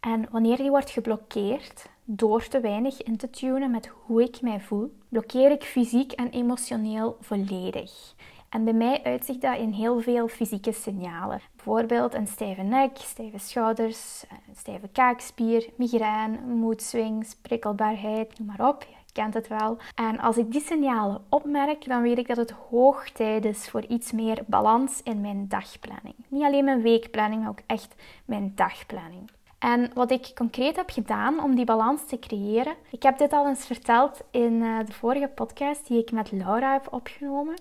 En 0.00 0.26
wanneer 0.30 0.56
die 0.56 0.70
wordt 0.70 0.90
geblokkeerd 0.90 1.88
door 2.04 2.48
te 2.48 2.60
weinig 2.60 3.02
in 3.02 3.16
te 3.16 3.30
tunen 3.30 3.70
met 3.70 3.86
hoe 3.86 4.22
ik 4.22 4.40
mij 4.40 4.60
voel, 4.60 4.96
blokkeer 5.08 5.50
ik 5.50 5.62
fysiek 5.62 6.12
en 6.12 6.30
emotioneel 6.30 7.16
volledig. 7.20 8.14
En 8.48 8.64
bij 8.64 8.72
mij 8.72 9.02
uitzicht 9.02 9.40
dat 9.40 9.58
in 9.58 9.70
heel 9.70 10.00
veel 10.00 10.28
fysieke 10.28 10.72
signalen. 10.72 11.40
Bijvoorbeeld 11.56 12.14
een 12.14 12.26
stijve 12.26 12.62
nek, 12.62 12.96
stijve 12.96 13.38
schouders, 13.38 14.24
een 14.48 14.56
stijve 14.56 14.88
kaakspier, 14.88 15.68
migraine, 15.76 16.38
moedswings, 16.40 17.34
prikkelbaarheid, 17.42 18.38
noem 18.38 18.48
maar 18.56 18.68
op. 18.68 18.82
Je 18.82 19.12
kent 19.12 19.34
het 19.34 19.48
wel. 19.48 19.76
En 19.94 20.18
als 20.18 20.36
ik 20.36 20.52
die 20.52 20.60
signalen 20.60 21.24
opmerk, 21.28 21.88
dan 21.88 22.02
weet 22.02 22.18
ik 22.18 22.28
dat 22.28 22.36
het 22.36 22.50
hoog 22.50 23.10
tijd 23.10 23.44
is 23.44 23.68
voor 23.68 23.84
iets 23.84 24.12
meer 24.12 24.42
balans 24.46 25.00
in 25.02 25.20
mijn 25.20 25.48
dagplanning. 25.48 26.14
Niet 26.28 26.42
alleen 26.42 26.64
mijn 26.64 26.82
weekplanning, 26.82 27.40
maar 27.40 27.50
ook 27.50 27.62
echt 27.66 27.94
mijn 28.24 28.52
dagplanning. 28.54 29.30
En 29.58 29.90
wat 29.94 30.10
ik 30.10 30.30
concreet 30.34 30.76
heb 30.76 30.90
gedaan 30.90 31.42
om 31.42 31.54
die 31.54 31.64
balans 31.64 32.06
te 32.06 32.18
creëren, 32.18 32.74
ik 32.90 33.02
heb 33.02 33.18
dit 33.18 33.32
al 33.32 33.46
eens 33.46 33.66
verteld 33.66 34.20
in 34.30 34.62
eh, 34.62 34.78
de 34.86 34.92
vorige 34.92 35.30
podcast 35.34 35.86
die 35.88 35.98
ik 35.98 36.12
met 36.12 36.32
Laura 36.32 36.72
heb 36.72 36.92
opgenomen. 36.92 37.54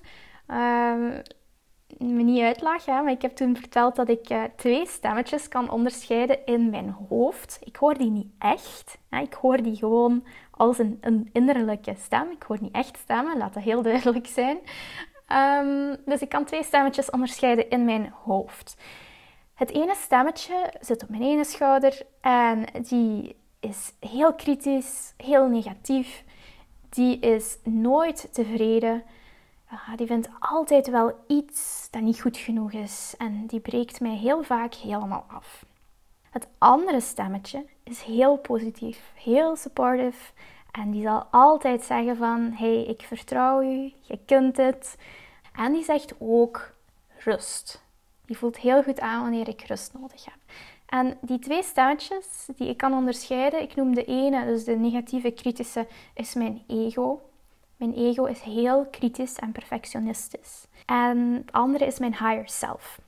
Um, 0.48 1.22
me 1.98 2.24
niet 2.24 2.42
uitlachen, 2.42 3.04
maar 3.04 3.12
ik 3.12 3.22
heb 3.22 3.36
toen 3.36 3.56
verteld 3.56 3.96
dat 3.96 4.10
ik 4.10 4.30
uh, 4.30 4.44
twee 4.56 4.88
stemmetjes 4.88 5.48
kan 5.48 5.70
onderscheiden 5.70 6.46
in 6.46 6.70
mijn 6.70 6.96
hoofd. 7.10 7.60
Ik 7.64 7.76
hoor 7.76 7.98
die 7.98 8.10
niet 8.10 8.32
echt. 8.40 8.98
Ik 9.10 9.34
hoor 9.34 9.62
die 9.62 9.76
gewoon 9.76 10.26
als 10.52 10.78
een, 10.78 10.98
een, 11.02 11.30
innerlijke 11.34 11.96
stem. 12.00 12.32
Ik 12.32 12.44
hoor 12.44 12.58
niet 12.62 12.74
echt 12.76 12.98
stemmen, 12.98 13.38
laat 13.38 13.54
dat 13.54 13.64
heel 13.64 13.82
duidelijk 13.92 14.28
zijn. 14.28 14.58
Um, 15.66 15.96
dus 16.06 16.22
ik 16.22 16.30
kan 16.30 16.46
twee 16.46 16.64
stemmetjes 16.64 17.10
onderscheiden 17.10 17.70
in 17.70 17.86
mijn 17.86 18.14
hoofd. 18.24 18.78
Het 19.54 19.72
ene 19.72 19.96
stemmetje 19.96 20.74
zit 20.80 21.04
op 21.04 21.10
mijn 21.10 21.24
ene 21.24 21.46
schouder 21.46 22.02
en 22.22 22.66
die 22.88 23.36
is 23.60 23.94
heel 24.00 24.34
kritisch, 24.34 25.14
heel 25.18 25.48
negatief. 25.48 26.24
Die 26.90 27.20
is 27.20 27.58
nooit 27.64 28.34
tevreden. 28.34 29.04
Die 29.96 30.08
vindt 30.08 30.30
altijd 30.40 30.90
wel 30.90 31.24
iets 31.28 31.88
dat 31.92 32.02
niet 32.02 32.22
goed 32.22 32.38
genoeg 32.38 32.72
is 32.72 33.16
en 33.18 33.46
die 33.46 33.60
breekt 33.60 34.00
mij 34.00 34.16
heel 34.16 34.44
vaak 34.44 34.74
helemaal 34.74 35.26
af. 35.28 35.66
Het 36.30 36.48
andere 36.58 37.00
stemmetje 37.00 37.66
is 37.84 38.02
heel 38.02 38.38
positief, 38.38 39.12
heel 39.16 39.56
supportive 39.56 40.32
en 40.72 40.92
die 40.92 41.02
zal 41.02 41.24
altijd 41.32 41.84
zeggen 41.84 42.18
van 42.18 42.52
hey, 42.54 42.84
ik 42.84 43.02
vertrouw 43.02 43.62
u, 43.62 43.94
je 44.02 44.20
kunt 44.26 44.58
het. 44.58 44.98
En 45.56 45.74
die 45.74 45.84
zegt 45.84 46.14
ook 46.18 46.74
rust. 47.18 47.84
Die 48.26 48.38
voelt 48.38 48.58
heel 48.58 48.84
goed 48.84 49.00
aan 49.00 49.22
wanneer 49.22 49.48
ik 49.48 49.62
rust 49.62 49.94
nodig 49.94 50.26
heb. 50.26 50.38
En 50.86 51.18
die 51.22 51.40
twee 51.40 51.64
stemmetjes 51.64 52.48
die 52.56 52.70
ik 52.70 52.78
kan 52.78 52.94
onderscheiden, 52.94 53.62
ik 53.62 53.76
noem 53.76 53.96
de 53.96 54.06
ene, 54.06 54.46
dus 54.46 54.64
de 54.64 54.76
negatieve 54.76 55.32
kritische, 55.32 55.88
is 56.14 56.34
mijn 56.34 56.64
ego. 56.68 57.22
Mijn 57.78 57.94
ego 57.94 58.26
is 58.26 58.42
heel 58.42 58.88
kritisch 58.92 59.36
en 59.36 59.52
perfectionistisch. 59.52 60.68
En 60.86 61.18
het 61.18 61.52
andere 61.52 61.86
is 61.86 62.00
mijn 62.00 62.12
higher 62.12 62.50
self. 62.50 63.00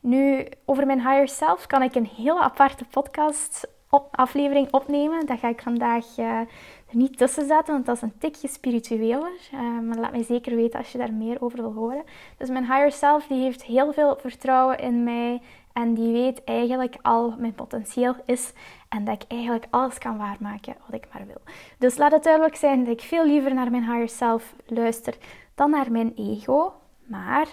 Nu, 0.00 0.46
over 0.64 0.86
mijn 0.86 1.00
higher 1.00 1.28
self 1.28 1.66
kan 1.66 1.82
ik 1.82 1.94
een 1.94 2.10
hele 2.16 2.40
aparte 2.40 2.84
podcast 2.84 3.66
aflevering 4.10 4.68
opnemen. 4.70 5.26
Dat 5.26 5.38
ga 5.38 5.48
ik 5.48 5.62
vandaag 5.62 6.16
er 6.16 6.46
niet 6.90 7.18
tussen 7.18 7.46
zetten, 7.46 7.74
want 7.74 7.86
dat 7.86 7.96
is 7.96 8.02
een 8.02 8.18
tikje 8.18 8.48
spiritueler. 8.48 9.30
Uh, 9.54 9.60
maar 9.80 9.96
laat 9.96 10.10
mij 10.10 10.22
zeker 10.22 10.56
weten 10.56 10.78
als 10.78 10.92
je 10.92 10.98
daar 10.98 11.12
meer 11.12 11.42
over 11.42 11.58
wil 11.58 11.72
horen. 11.72 12.04
Dus 12.36 12.48
mijn 12.48 12.64
higher 12.64 12.92
self 12.92 13.26
die 13.26 13.42
heeft 13.42 13.62
heel 13.62 13.92
veel 13.92 14.16
vertrouwen 14.20 14.78
in 14.78 15.04
mij. 15.04 15.40
En 15.72 15.94
die 15.94 16.12
weet 16.12 16.44
eigenlijk 16.44 16.96
al 17.02 17.28
wat 17.28 17.38
mijn 17.38 17.54
potentieel 17.54 18.14
is. 18.24 18.52
En 18.88 19.04
dat 19.04 19.22
ik 19.22 19.30
eigenlijk 19.30 19.66
alles 19.70 19.98
kan 19.98 20.16
waarmaken 20.16 20.76
wat 20.86 21.00
ik 21.00 21.08
maar 21.12 21.26
wil. 21.26 21.40
Dus 21.78 21.96
laat 21.96 22.12
het 22.12 22.22
duidelijk 22.22 22.56
zijn 22.56 22.84
dat 22.84 22.92
ik 22.92 23.00
veel 23.00 23.26
liever 23.26 23.54
naar 23.54 23.70
mijn 23.70 23.90
higher 23.90 24.08
self 24.08 24.54
luister 24.66 25.16
dan 25.54 25.70
naar 25.70 25.92
mijn 25.92 26.12
ego. 26.16 26.72
Maar 27.06 27.46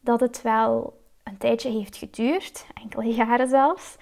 dat 0.00 0.20
het 0.20 0.42
wel 0.42 0.98
een 1.22 1.38
tijdje 1.38 1.70
heeft 1.70 1.96
geduurd, 1.96 2.66
enkele 2.82 3.14
jaren 3.14 3.48
zelfs, 3.48 3.96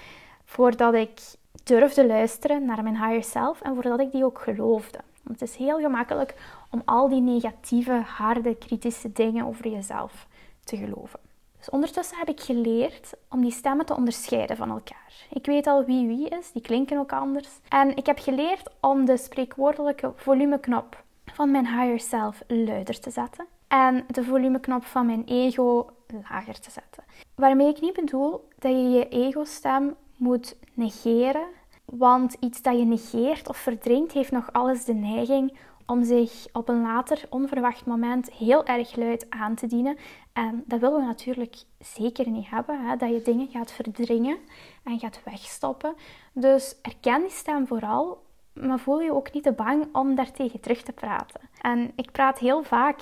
voordat 0.45 0.95
ik 0.95 1.21
durfde 1.65 2.07
luisteren 2.07 2.65
naar 2.65 2.83
mijn 2.83 3.05
higher 3.05 3.25
self 3.25 3.61
en 3.61 3.75
voordat 3.75 4.01
ik 4.01 4.13
die 4.13 4.25
ook 4.25 4.41
geloofde. 4.41 4.99
Want 5.23 5.41
het 5.41 5.49
is 5.49 5.57
heel 5.57 5.79
gemakkelijk 5.79 6.35
om 6.71 6.83
al 6.85 7.09
die 7.09 7.21
negatieve, 7.21 8.03
harde, 8.07 8.55
kritische 8.55 9.13
dingen 9.13 9.47
over 9.47 9.69
jezelf 9.69 10.27
te 10.65 10.77
geloven. 10.77 11.25
Ondertussen 11.71 12.19
heb 12.19 12.29
ik 12.29 12.41
geleerd 12.41 13.13
om 13.31 13.41
die 13.41 13.51
stemmen 13.51 13.87
te 13.87 13.97
onderscheiden 13.97 14.57
van 14.57 14.71
elkaar. 14.71 15.27
Ik 15.31 15.47
weet 15.47 15.67
al 15.67 15.85
wie 15.85 16.07
wie 16.07 16.29
is, 16.29 16.53
die 16.53 16.63
klinken 16.63 16.99
ook 16.99 17.13
anders. 17.13 17.49
En 17.69 17.97
ik 17.97 18.07
heb 18.07 18.19
geleerd 18.19 18.71
om 18.81 19.05
de 19.05 19.17
spreekwoordelijke 19.17 20.13
volumeknop 20.17 21.05
van 21.25 21.51
mijn 21.51 21.67
higher 21.67 22.01
self 22.01 22.43
luider 22.47 23.01
te 23.01 23.11
zetten 23.11 23.47
en 23.69 24.05
de 24.07 24.25
volumeknop 24.25 24.85
van 24.85 25.07
mijn 25.07 25.25
ego 25.25 25.91
lager 26.29 26.61
te 26.61 26.71
zetten. 26.71 27.05
Waarmee 27.35 27.69
ik 27.69 27.81
niet 27.81 27.95
bedoel 27.95 28.49
dat 28.59 28.73
je 28.73 28.89
je 28.89 29.09
ego-stem 29.09 29.97
moet 30.17 30.57
negeren, 30.75 31.47
want 31.85 32.37
iets 32.41 32.63
dat 32.63 32.79
je 32.79 32.85
negeert 32.85 33.49
of 33.49 33.57
verdringt 33.57 34.13
heeft 34.13 34.31
nog 34.31 34.53
alles 34.53 34.85
de 34.85 34.95
neiging 34.95 35.59
om 35.87 36.05
zich 36.05 36.47
op 36.52 36.69
een 36.69 36.83
later 36.83 37.26
onverwacht 37.31 37.87
moment 37.87 38.33
heel 38.33 38.64
erg 38.64 38.97
luid 38.97 39.26
aan 39.28 39.55
te 39.55 39.66
dienen. 39.66 39.97
En 40.33 40.64
dat 40.66 40.81
willen 40.81 41.00
we 41.00 41.07
natuurlijk 41.07 41.57
zeker 41.78 42.28
niet 42.28 42.50
hebben, 42.50 42.87
hè? 42.87 42.97
dat 42.97 43.11
je 43.11 43.23
dingen 43.23 43.49
gaat 43.49 43.73
verdringen 43.73 44.38
en 44.85 44.99
gaat 44.99 45.21
wegstoppen. 45.25 45.95
Dus 46.33 46.76
erken 46.83 47.21
die 47.21 47.31
stem 47.31 47.66
vooral, 47.66 48.23
maar 48.52 48.78
voel 48.78 49.00
je 49.00 49.14
ook 49.14 49.33
niet 49.33 49.43
te 49.43 49.52
bang 49.52 49.88
om 49.93 50.14
daartegen 50.14 50.61
terug 50.61 50.83
te 50.83 50.93
praten. 50.93 51.40
En 51.61 51.93
ik 51.97 52.12
praat 52.12 52.38
heel 52.38 52.62
vaak 52.62 53.00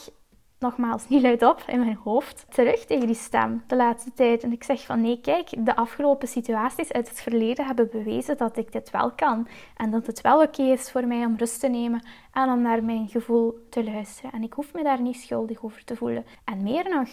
nogmaals 0.64 1.09
niet 1.09 1.23
luid 1.23 1.42
op 1.42 1.62
in 1.66 1.78
mijn 1.78 1.99
hoofd, 2.04 2.47
terug 2.49 2.85
tegen 2.85 3.06
die 3.06 3.16
stem 3.16 3.62
de 3.66 3.76
laatste 3.76 4.12
tijd. 4.14 4.42
En 4.42 4.52
ik 4.52 4.64
zeg 4.64 4.85
van 4.85 5.00
nee, 5.00 5.21
kijk, 5.21 5.49
de 5.59 5.76
afgelopen 5.76 6.28
situaties 6.28 6.92
uit 6.92 7.09
het 7.09 7.21
verleden 7.21 7.66
hebben 7.66 7.88
bewezen 7.92 8.37
dat 8.37 8.56
ik 8.56 8.73
dit 8.73 8.90
wel 8.90 9.11
kan. 9.11 9.49
En 9.76 9.90
dat 9.90 10.06
het 10.06 10.21
wel 10.21 10.42
oké 10.42 10.62
is 10.62 10.90
voor 10.90 11.06
mij 11.06 11.25
om 11.25 11.37
rust 11.37 11.61
te 11.61 11.68
nemen 11.68 12.06
en 12.33 12.50
om 12.50 12.62
naar 12.62 12.85
mijn 12.85 13.09
gevoel 13.09 13.66
te 13.71 13.85
luisteren. 13.85 14.33
En 14.33 14.42
ik 14.42 14.52
hoef 14.52 14.73
me 14.73 14.83
daar 14.83 15.00
niet 15.00 15.16
schuldig 15.16 15.64
over 15.64 15.85
te 15.85 15.97
voelen. 15.97 16.25
En 16.44 16.62
meer 16.62 16.88
nog, 16.88 17.09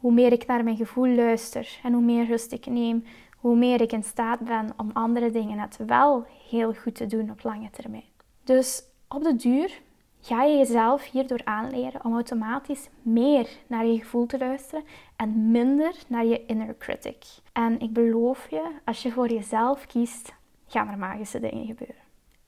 hoe 0.00 0.12
meer 0.12 0.32
ik 0.32 0.46
naar 0.46 0.64
mijn 0.64 0.76
gevoel 0.76 1.08
luister 1.08 1.80
en 1.82 1.92
hoe 1.92 2.02
meer 2.02 2.26
rust 2.26 2.52
ik 2.52 2.66
neem, 2.66 3.04
hoe 3.38 3.56
meer 3.56 3.80
ik 3.80 3.92
in 3.92 4.02
staat 4.02 4.40
ben 4.40 4.68
om 4.76 4.90
andere 4.92 5.30
dingen 5.30 5.58
het 5.58 5.78
wel 5.86 6.26
heel 6.48 6.72
goed 6.74 6.94
te 6.94 7.06
doen 7.06 7.30
op 7.30 7.42
lange 7.42 7.70
termijn. 7.70 8.12
Dus 8.44 8.82
op 9.08 9.22
de 9.22 9.36
duur 9.36 9.80
ga 10.26 10.42
je 10.42 10.56
jezelf 10.56 11.10
hierdoor 11.10 11.40
aanleren 11.44 12.04
om 12.04 12.12
automatisch 12.12 12.88
meer 13.02 13.48
naar 13.66 13.86
je 13.86 13.98
gevoel 13.98 14.26
te 14.26 14.38
luisteren 14.38 14.84
en 15.16 15.50
minder 15.50 15.94
naar 16.08 16.24
je 16.24 16.46
inner 16.46 16.76
critic. 16.78 17.24
En 17.52 17.80
ik 17.80 17.92
beloof 17.92 18.50
je, 18.50 18.62
als 18.84 19.02
je 19.02 19.12
voor 19.12 19.28
jezelf 19.28 19.86
kiest, 19.86 20.34
gaan 20.66 20.88
er 20.88 20.98
magische 20.98 21.40
dingen 21.40 21.66
gebeuren. 21.66 22.02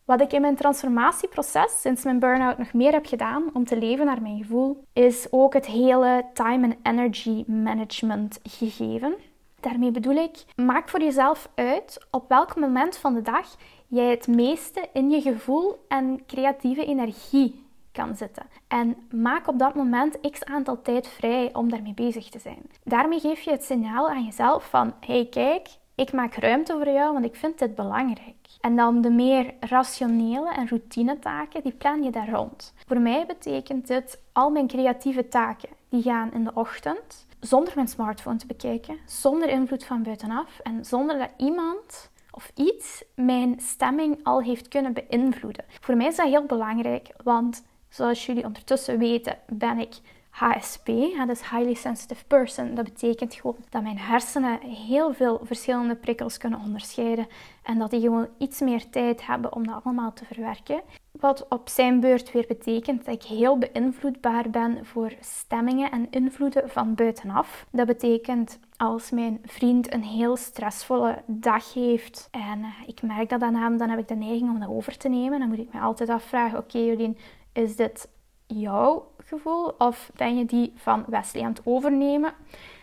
Wat 0.04 0.20
ik 0.20 0.32
in 0.32 0.40
mijn 0.40 0.56
transformatieproces 0.56 1.80
sinds 1.80 2.04
mijn 2.04 2.18
burn-out 2.18 2.58
nog 2.58 2.72
meer 2.72 2.92
heb 2.92 3.06
gedaan 3.06 3.50
om 3.52 3.64
te 3.64 3.78
leven 3.78 4.06
naar 4.06 4.22
mijn 4.22 4.38
gevoel, 4.38 4.84
is 4.92 5.26
ook 5.30 5.52
het 5.52 5.66
hele 5.66 6.24
time 6.32 6.66
and 6.66 6.76
energy 6.82 7.44
management 7.46 8.40
gegeven. 8.42 9.14
Daarmee 9.60 9.90
bedoel 9.90 10.16
ik, 10.16 10.44
maak 10.54 10.88
voor 10.88 11.00
jezelf 11.00 11.48
uit 11.54 12.06
op 12.10 12.28
welk 12.28 12.56
moment 12.56 12.96
van 12.96 13.14
de 13.14 13.22
dag 13.22 13.56
jij 13.88 14.10
het 14.10 14.26
meeste 14.26 14.88
in 14.92 15.10
je 15.10 15.20
gevoel 15.20 15.84
en 15.88 16.26
creatieve 16.26 16.84
energie 16.84 17.65
kan 17.96 18.16
zitten. 18.16 18.46
En 18.68 18.96
maak 19.10 19.48
op 19.48 19.58
dat 19.58 19.74
moment 19.74 20.20
x 20.30 20.44
aantal 20.44 20.82
tijd 20.82 21.08
vrij 21.08 21.50
om 21.52 21.70
daarmee 21.70 21.94
bezig 21.94 22.28
te 22.28 22.38
zijn. 22.38 22.62
Daarmee 22.84 23.20
geef 23.20 23.40
je 23.40 23.50
het 23.50 23.64
signaal 23.64 24.08
aan 24.08 24.24
jezelf 24.24 24.70
van: 24.70 24.94
hey, 25.00 25.26
kijk, 25.30 25.68
ik 25.94 26.12
maak 26.12 26.34
ruimte 26.34 26.72
voor 26.72 26.88
jou, 26.88 27.12
want 27.12 27.24
ik 27.24 27.36
vind 27.36 27.58
dit 27.58 27.74
belangrijk. 27.74 28.34
En 28.60 28.76
dan 28.76 29.00
de 29.00 29.10
meer 29.10 29.54
rationele 29.60 30.52
en 30.54 30.68
routinetaken, 30.68 31.62
die 31.62 31.72
plan 31.72 32.02
je 32.02 32.10
daar 32.10 32.30
rond. 32.30 32.74
Voor 32.86 33.00
mij 33.00 33.26
betekent 33.26 33.86
dit 33.86 34.22
al 34.32 34.50
mijn 34.50 34.66
creatieve 34.66 35.28
taken, 35.28 35.68
die 35.88 36.02
gaan 36.02 36.32
in 36.32 36.44
de 36.44 36.54
ochtend, 36.54 37.26
zonder 37.40 37.72
mijn 37.74 37.88
smartphone 37.88 38.36
te 38.36 38.46
bekijken, 38.46 38.98
zonder 39.06 39.48
invloed 39.48 39.84
van 39.84 40.02
buitenaf 40.02 40.58
en 40.62 40.84
zonder 40.84 41.18
dat 41.18 41.30
iemand 41.36 42.10
of 42.30 42.50
iets 42.54 43.04
mijn 43.14 43.60
stemming 43.60 44.18
al 44.22 44.42
heeft 44.42 44.68
kunnen 44.68 44.92
beïnvloeden. 44.92 45.64
Voor 45.80 45.96
mij 45.96 46.06
is 46.06 46.16
dat 46.16 46.26
heel 46.26 46.44
belangrijk, 46.46 47.08
want 47.24 47.64
zoals 47.88 48.26
jullie 48.26 48.44
ondertussen 48.44 48.98
weten, 48.98 49.38
ben 49.46 49.78
ik 49.78 49.94
HSP, 50.36 50.86
dat 51.16 51.28
is 51.28 51.40
Highly 51.40 51.74
Sensitive 51.74 52.24
Person. 52.24 52.74
Dat 52.74 52.84
betekent 52.84 53.34
gewoon 53.34 53.56
dat 53.68 53.82
mijn 53.82 53.98
hersenen 53.98 54.60
heel 54.60 55.14
veel 55.14 55.40
verschillende 55.42 55.94
prikkels 55.94 56.38
kunnen 56.38 56.60
onderscheiden 56.60 57.26
en 57.62 57.78
dat 57.78 57.90
die 57.90 58.00
gewoon 58.00 58.28
iets 58.38 58.60
meer 58.60 58.90
tijd 58.90 59.26
hebben 59.26 59.52
om 59.52 59.66
dat 59.66 59.84
allemaal 59.84 60.12
te 60.12 60.24
verwerken. 60.24 60.80
Wat 61.20 61.46
op 61.48 61.68
zijn 61.68 62.00
beurt 62.00 62.32
weer 62.32 62.44
betekent 62.48 63.04
dat 63.04 63.14
ik 63.14 63.22
heel 63.22 63.58
beïnvloedbaar 63.58 64.50
ben 64.50 64.86
voor 64.86 65.12
stemmingen 65.20 65.90
en 65.90 66.10
invloeden 66.10 66.70
van 66.70 66.94
buitenaf. 66.94 67.66
Dat 67.70 67.86
betekent 67.86 68.58
als 68.76 69.10
mijn 69.10 69.40
vriend 69.44 69.92
een 69.92 70.04
heel 70.04 70.36
stressvolle 70.36 71.22
dag 71.26 71.72
heeft 71.72 72.28
en 72.30 72.62
eh, 72.62 72.88
ik 72.88 73.02
merk 73.02 73.28
dat 73.28 73.42
aan 73.42 73.54
hem, 73.54 73.76
dan 73.76 73.88
heb 73.88 73.98
ik 73.98 74.08
de 74.08 74.14
neiging 74.14 74.50
om 74.50 74.60
dat 74.60 74.68
over 74.68 74.96
te 74.96 75.08
nemen. 75.08 75.38
Dan 75.38 75.48
moet 75.48 75.58
ik 75.58 75.72
me 75.72 75.80
altijd 75.80 76.08
afvragen: 76.08 76.58
oké, 76.58 76.78
okay, 76.78 77.14
is 77.56 77.76
dit 77.76 78.08
jouw 78.46 79.12
gevoel 79.18 79.68
of 79.68 80.10
ben 80.16 80.38
je 80.38 80.44
die 80.44 80.72
van 80.76 81.04
Wesley 81.08 81.42
aan 81.42 81.52
het 81.52 81.60
overnemen? 81.64 82.34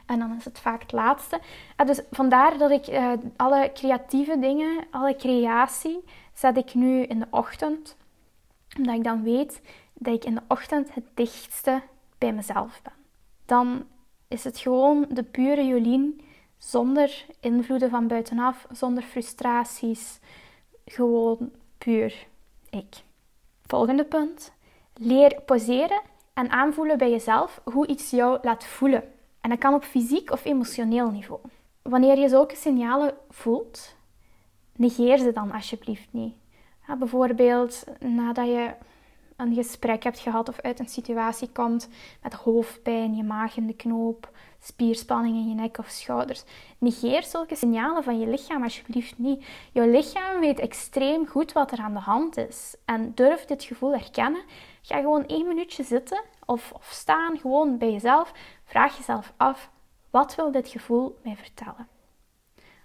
En 0.06 0.20
dan 0.20 0.36
is 0.36 0.46
het 0.46 0.60
vaak 0.60 0.82
het 0.82 0.92
laatste. 0.92 1.40
En 1.76 1.88
dus 1.88 2.02
vandaar 2.12 2.58
dat 2.58 2.72
ik 2.72 2.88
uh, 2.88 3.14
alle 3.36 3.72
creatieve 3.74 4.40
dingen, 4.40 4.86
alle 4.92 5.16
creatie, 5.16 6.04
zet 6.34 6.58
ik 6.58 6.74
nu 6.74 7.02
in 7.02 7.20
de 7.20 7.28
ochtend. 7.30 7.98
Omdat 8.78 8.96
ik 8.96 9.04
dan 9.04 9.24
weet 9.24 9.62
dat 9.94 10.14
ik 10.14 10.26
in 10.26 10.36
de 10.36 10.42
ochtend 10.48 10.94
het 10.94 11.06
dichtste 11.14 11.82
bij 12.18 12.34
mezelf 12.34 12.82
ben. 12.82 12.94
Dan 13.46 13.86
is 14.28 14.44
het 14.44 14.58
gewoon 14.58 15.06
de 15.10 15.24
pure 15.24 15.66
Jolien, 15.66 16.22
zonder 16.58 17.26
invloeden 17.40 17.90
van 17.90 18.08
buitenaf, 18.08 18.68
zonder 18.72 19.04
frustraties. 19.04 20.20
Gewoon 20.86 21.52
puur 21.78 22.28
ik. 22.70 22.96
Volgende 23.66 24.06
punt. 24.06 24.52
Leer 25.06 25.42
poseren 25.46 26.02
en 26.34 26.50
aanvoelen 26.50 26.98
bij 26.98 27.12
jezelf 27.12 27.62
hoe 27.64 27.88
iets 27.88 28.10
jou 28.10 28.40
laat 28.42 28.66
voelen. 28.66 29.04
En 29.42 29.50
dat 29.50 29.60
kan 29.60 29.74
op 29.74 29.84
fysiek 29.84 30.32
of 30.32 30.46
emotioneel 30.46 31.10
niveau. 31.10 31.42
Wanneer 31.82 32.18
je 32.18 32.30
zulke 32.30 32.56
signalen 32.56 33.14
voelt, 33.30 33.96
negeer 34.76 35.18
ze 35.18 35.32
dan 35.32 35.52
alsjeblieft 35.52 36.08
niet. 36.12 36.34
Bijvoorbeeld 37.00 37.84
nadat 38.00 38.48
je 38.48 38.72
een 39.36 39.54
gesprek 39.54 40.04
hebt 40.04 40.20
gehad 40.20 40.50
of 40.50 40.60
uit 40.60 40.80
een 40.80 40.90
situatie 40.90 41.50
komt 41.54 41.90
met 42.22 42.34
hoofdpijn, 42.34 43.16
je 43.16 43.24
maag 43.24 43.58
in 43.58 43.68
de 43.68 43.76
knoop, 43.76 44.30
spierspanning 44.60 45.36
in 45.36 45.50
je 45.50 45.56
nek 45.56 45.78
of 45.78 45.88
schouders. 45.88 46.44
Negeer 46.78 47.24
zulke 47.24 47.56
signalen 47.56 48.04
van 48.04 48.20
je 48.20 48.28
lichaam 48.28 48.64
alsjeblieft 48.64 49.18
niet. 49.18 49.46
Je 49.72 49.88
lichaam 49.88 50.40
weet 50.40 50.60
extreem 50.60 51.28
goed 51.28 51.52
wat 51.52 51.72
er 51.72 51.80
aan 51.80 51.94
de 51.94 52.00
hand 52.00 52.38
is. 52.38 52.76
En 52.86 53.12
durf 53.16 53.46
dit 53.46 53.64
gevoel 53.64 53.92
herkennen. 53.92 54.42
Ga 54.86 55.00
gewoon 55.00 55.26
één 55.26 55.48
minuutje 55.48 55.84
zitten 55.84 56.24
of, 56.46 56.72
of 56.72 56.88
staan, 56.92 57.38
gewoon 57.38 57.78
bij 57.78 57.92
jezelf. 57.92 58.34
Vraag 58.64 58.98
jezelf 58.98 59.34
af, 59.38 59.70
wat 60.10 60.36
wil 60.36 60.52
dit 60.52 60.68
gevoel 60.68 61.20
mij 61.24 61.36
vertellen? 61.36 61.88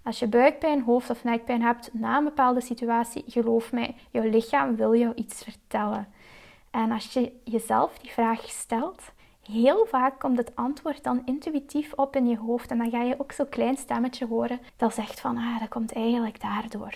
Als 0.02 0.18
je 0.18 0.26
buikpijn, 0.26 0.82
hoofd- 0.82 1.10
of 1.10 1.24
nekpijn 1.24 1.62
hebt 1.62 1.90
na 1.92 2.16
een 2.16 2.24
bepaalde 2.24 2.60
situatie, 2.60 3.24
geloof 3.26 3.72
mij, 3.72 3.96
jouw 4.10 4.28
lichaam 4.28 4.76
wil 4.76 4.94
jou 4.94 5.14
iets 5.14 5.42
vertellen. 5.42 6.08
En 6.70 6.90
als 6.90 7.12
je 7.12 7.32
jezelf 7.44 7.98
die 7.98 8.10
vraag 8.10 8.48
stelt, 8.48 9.02
heel 9.42 9.86
vaak 9.86 10.18
komt 10.18 10.38
het 10.38 10.56
antwoord 10.56 11.04
dan 11.04 11.22
intuïtief 11.24 11.92
op 11.92 12.16
in 12.16 12.28
je 12.28 12.38
hoofd. 12.38 12.70
En 12.70 12.78
dan 12.78 12.90
ga 12.90 13.02
je 13.02 13.20
ook 13.20 13.32
zo'n 13.32 13.48
klein 13.48 13.76
stemmetje 13.76 14.26
horen 14.26 14.60
dat 14.76 14.94
zegt 14.94 15.20
van, 15.20 15.36
ah, 15.36 15.60
dat 15.60 15.68
komt 15.68 15.92
eigenlijk 15.92 16.40
daardoor. 16.40 16.94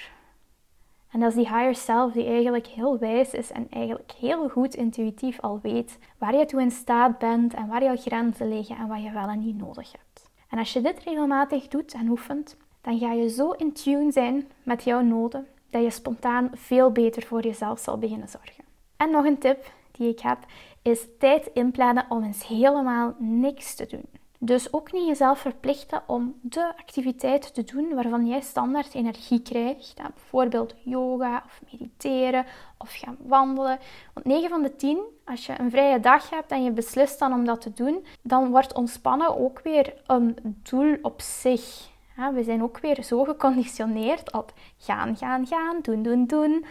En 1.13 1.21
dat 1.21 1.29
is 1.29 1.35
die 1.35 1.49
higher 1.49 1.75
self 1.75 2.13
die 2.13 2.27
eigenlijk 2.27 2.67
heel 2.67 2.99
wijs 2.99 3.31
is 3.33 3.51
en 3.51 3.67
eigenlijk 3.71 4.13
heel 4.13 4.49
goed 4.49 4.75
intuïtief 4.75 5.41
al 5.41 5.59
weet 5.63 5.99
waar 6.19 6.35
je 6.35 6.45
toe 6.45 6.61
in 6.61 6.71
staat 6.71 7.19
bent 7.19 7.55
en 7.55 7.67
waar 7.67 7.83
jouw 7.83 7.97
grenzen 7.97 8.49
liggen 8.49 8.77
en 8.77 8.89
wat 8.89 9.03
je 9.03 9.11
wel 9.11 9.29
en 9.29 9.41
niet 9.41 9.59
nodig 9.59 9.93
hebt. 9.93 10.31
En 10.49 10.59
als 10.59 10.73
je 10.73 10.81
dit 10.81 11.03
regelmatig 11.05 11.69
doet 11.69 11.93
en 11.93 12.09
oefent, 12.09 12.57
dan 12.81 12.99
ga 12.99 13.13
je 13.13 13.29
zo 13.29 13.51
in 13.51 13.73
tune 13.73 14.13
zijn 14.13 14.49
met 14.63 14.85
jouw 14.85 15.01
noden 15.01 15.47
dat 15.71 15.83
je 15.83 15.91
spontaan 15.91 16.51
veel 16.55 16.91
beter 16.91 17.23
voor 17.23 17.43
jezelf 17.43 17.79
zal 17.79 17.99
beginnen 17.99 18.29
zorgen. 18.29 18.65
En 18.97 19.11
nog 19.11 19.25
een 19.25 19.39
tip 19.39 19.73
die 19.91 20.09
ik 20.09 20.21
heb, 20.21 20.39
is 20.83 21.07
tijd 21.19 21.51
inplannen 21.55 22.07
om 22.09 22.23
eens 22.23 22.47
helemaal 22.47 23.15
niks 23.19 23.75
te 23.75 23.87
doen. 23.87 24.22
Dus 24.45 24.73
ook 24.73 24.93
niet 24.93 25.07
jezelf 25.07 25.39
verplichten 25.39 26.03
om 26.07 26.39
de 26.41 26.73
activiteit 26.77 27.55
te 27.55 27.65
doen 27.65 27.95
waarvan 27.95 28.27
jij 28.27 28.41
standaard 28.41 28.95
energie 28.95 29.43
krijgt. 29.43 29.95
bijvoorbeeld 30.15 30.75
yoga 30.85 31.43
of 31.47 31.61
mediteren 31.71 32.47
of 32.79 32.93
gaan 32.93 33.17
wandelen. 33.19 33.79
Want 34.15 34.27
9 34.27 34.49
van 34.49 34.63
de 34.63 34.77
10, 34.77 34.99
als 35.25 35.47
je 35.47 35.55
een 35.59 35.71
vrije 35.71 36.01
dag 36.01 36.31
hebt 36.31 36.51
en 36.51 36.65
je 36.65 36.71
beslist 36.71 37.19
dan 37.19 37.33
om 37.33 37.45
dat 37.45 37.61
te 37.61 37.73
doen, 37.73 38.07
dan 38.23 38.51
wordt 38.51 38.75
ontspannen 38.75 39.39
ook 39.39 39.61
weer 39.61 39.95
een 40.07 40.37
doel 40.43 40.97
op 41.03 41.21
zich. 41.21 41.89
we 42.35 42.43
zijn 42.43 42.63
ook 42.63 42.79
weer 42.79 43.03
zo 43.03 43.25
geconditioneerd 43.25 44.33
op 44.33 44.53
gaan, 44.79 45.17
gaan, 45.17 45.47
gaan, 45.47 45.79
doen, 45.83 46.03
doen, 46.03 46.27
doen 46.27 46.65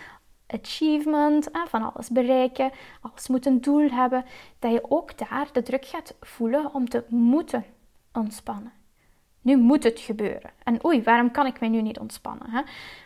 achievement, 0.54 1.50
van 1.68 1.94
alles 1.94 2.10
bereiken, 2.10 2.72
alles 3.02 3.28
moet 3.28 3.46
een 3.46 3.62
doel 3.62 3.90
hebben, 3.90 4.26
dat 4.60 4.72
je 4.72 4.92
ook 4.92 5.18
daar 5.18 5.48
de 5.52 5.62
druk 5.62 5.86
gaat 5.86 6.16
voelen 6.20 6.74
om 6.74 6.90
te 6.90 7.04
moeten 7.08 7.66
ontspannen. 8.14 8.72
Nu 9.42 9.58
moet 9.58 9.84
het 9.84 10.00
gebeuren. 10.00 10.52
En 10.64 10.86
oei, 10.86 11.04
waarom 11.04 11.32
kan 11.32 11.46
ik 11.46 11.60
mij 11.60 11.70
nu 11.70 11.82
niet 11.82 12.00
ontspannen? 12.00 12.50
Hè? 12.50 12.62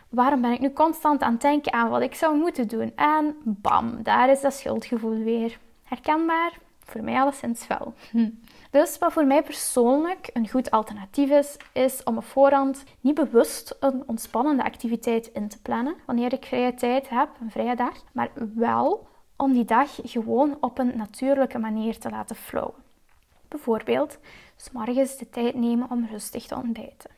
Waarom 0.09 0.41
ben 0.41 0.51
ik 0.51 0.59
nu 0.59 0.73
constant 0.73 1.21
aan 1.21 1.31
het 1.31 1.41
denken 1.41 1.73
aan 1.73 1.89
wat 1.89 2.01
ik 2.01 2.15
zou 2.15 2.37
moeten 2.37 2.67
doen? 2.67 2.91
En 2.95 3.35
bam, 3.43 4.03
daar 4.03 4.29
is 4.29 4.41
dat 4.41 4.53
schuldgevoel 4.53 5.23
weer. 5.23 5.59
Herkenbaar? 5.83 6.59
Voor 6.85 7.03
mij 7.03 7.19
alleszins 7.19 7.67
wel. 7.67 7.93
Hm. 8.11 8.29
Dus 8.69 8.97
wat 8.97 9.13
voor 9.13 9.25
mij 9.25 9.43
persoonlijk 9.43 10.29
een 10.33 10.49
goed 10.49 10.71
alternatief 10.71 11.29
is, 11.29 11.57
is 11.73 12.03
om 12.03 12.17
op 12.17 12.25
voorhand 12.25 12.83
niet 13.01 13.15
bewust 13.15 13.75
een 13.79 14.03
ontspannende 14.05 14.63
activiteit 14.63 15.27
in 15.27 15.47
te 15.47 15.61
plannen 15.61 15.95
wanneer 16.05 16.33
ik 16.33 16.45
vrije 16.45 16.73
tijd 16.73 17.09
heb, 17.09 17.29
een 17.41 17.51
vrije 17.51 17.75
dag, 17.75 18.03
maar 18.11 18.29
wel 18.55 19.07
om 19.35 19.53
die 19.53 19.65
dag 19.65 19.99
gewoon 20.03 20.57
op 20.59 20.77
een 20.77 20.97
natuurlijke 20.97 21.57
manier 21.59 21.99
te 21.99 22.09
laten 22.09 22.35
flowen. 22.35 22.83
Bijvoorbeeld, 23.47 24.17
s 24.55 24.71
morgens 24.71 25.17
de 25.17 25.29
tijd 25.29 25.55
nemen 25.55 25.91
om 25.91 26.07
rustig 26.11 26.45
te 26.45 26.55
ontbijten. 26.55 27.09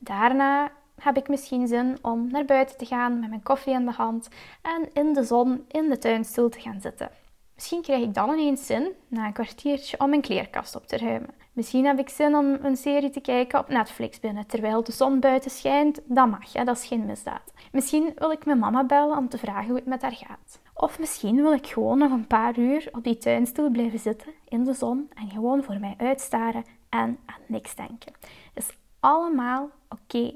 Daarna 0.00 0.70
heb 1.00 1.16
ik 1.16 1.28
misschien 1.28 1.66
zin 1.66 1.98
om 2.02 2.30
naar 2.30 2.44
buiten 2.44 2.76
te 2.76 2.86
gaan 2.86 3.20
met 3.20 3.28
mijn 3.28 3.42
koffie 3.42 3.72
in 3.72 3.84
de 3.84 3.92
hand 3.92 4.28
en 4.62 4.88
in 4.92 5.12
de 5.12 5.24
zon 5.24 5.64
in 5.68 5.88
de 5.88 5.98
tuinstoel 5.98 6.48
te 6.48 6.60
gaan 6.60 6.80
zitten. 6.80 7.10
Misschien 7.60 7.82
krijg 7.82 8.02
ik 8.02 8.14
dan 8.14 8.30
ineens 8.30 8.66
zin, 8.66 8.92
na 9.08 9.26
een 9.26 9.32
kwartiertje, 9.32 10.00
om 10.00 10.08
mijn 10.08 10.20
kleerkast 10.20 10.76
op 10.76 10.86
te 10.86 10.96
ruimen. 10.96 11.34
Misschien 11.52 11.86
heb 11.86 11.98
ik 11.98 12.08
zin 12.08 12.34
om 12.34 12.58
een 12.62 12.76
serie 12.76 13.10
te 13.10 13.20
kijken 13.20 13.58
op 13.58 13.68
Netflix 13.68 14.20
binnen 14.20 14.46
terwijl 14.46 14.84
de 14.84 14.92
zon 14.92 15.20
buiten 15.20 15.50
schijnt. 15.50 16.00
Dat 16.04 16.28
mag, 16.28 16.52
hè? 16.52 16.64
dat 16.64 16.76
is 16.76 16.86
geen 16.86 17.06
misdaad. 17.06 17.52
Misschien 17.72 18.12
wil 18.16 18.30
ik 18.30 18.44
mijn 18.46 18.58
mama 18.58 18.84
bellen 18.84 19.16
om 19.16 19.28
te 19.28 19.38
vragen 19.38 19.66
hoe 19.66 19.76
het 19.76 19.86
met 19.86 20.02
haar 20.02 20.12
gaat. 20.14 20.60
Of 20.74 20.98
misschien 20.98 21.36
wil 21.36 21.52
ik 21.52 21.66
gewoon 21.66 21.98
nog 21.98 22.10
een 22.10 22.26
paar 22.26 22.58
uur 22.58 22.88
op 22.92 23.04
die 23.04 23.18
tuinstoel 23.18 23.70
blijven 23.70 23.98
zitten 23.98 24.32
in 24.48 24.64
de 24.64 24.72
zon 24.72 25.10
en 25.14 25.30
gewoon 25.30 25.62
voor 25.62 25.78
mij 25.80 25.94
uitstaren 25.98 26.64
en 26.88 27.18
aan 27.26 27.42
niks 27.46 27.74
denken. 27.74 28.12
is 28.54 28.76
allemaal 29.00 29.70
oké. 29.88 30.32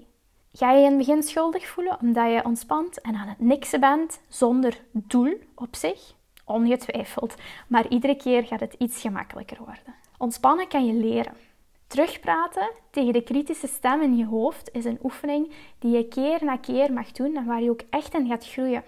Ga 0.53 0.73
je 0.73 0.79
in 0.79 0.89
het 0.89 0.99
begin 0.99 1.23
schuldig 1.23 1.67
voelen 1.67 2.01
omdat 2.01 2.33
je 2.33 2.45
ontspant 2.45 3.01
en 3.01 3.15
aan 3.15 3.29
het 3.29 3.41
niksen 3.41 3.81
bent 3.81 4.21
zonder 4.29 4.81
doel 4.93 5.35
op 5.55 5.77
zich? 5.77 6.15
Ongetwijfeld. 6.45 7.35
Maar 7.69 7.89
iedere 7.89 8.17
keer 8.17 8.45
gaat 8.45 8.61
het 8.61 8.75
iets 8.79 9.01
gemakkelijker 9.01 9.59
worden. 9.59 9.95
Ontspannen 10.19 10.69
kan 10.69 10.87
je 10.87 10.93
leren. 10.93 11.33
Terugpraten 11.87 12.71
tegen 12.91 13.13
de 13.13 13.23
kritische 13.23 13.67
stem 13.67 14.03
in 14.03 14.17
je 14.17 14.27
hoofd 14.27 14.71
is 14.73 14.85
een 14.85 14.99
oefening 15.03 15.53
die 15.79 15.97
je 15.97 16.09
keer 16.09 16.45
na 16.45 16.57
keer 16.57 16.93
mag 16.93 17.13
doen 17.13 17.37
en 17.37 17.45
waar 17.45 17.63
je 17.63 17.71
ook 17.71 17.83
echt 17.91 18.15
in 18.15 18.27
gaat 18.27 18.47
groeien. 18.47 18.85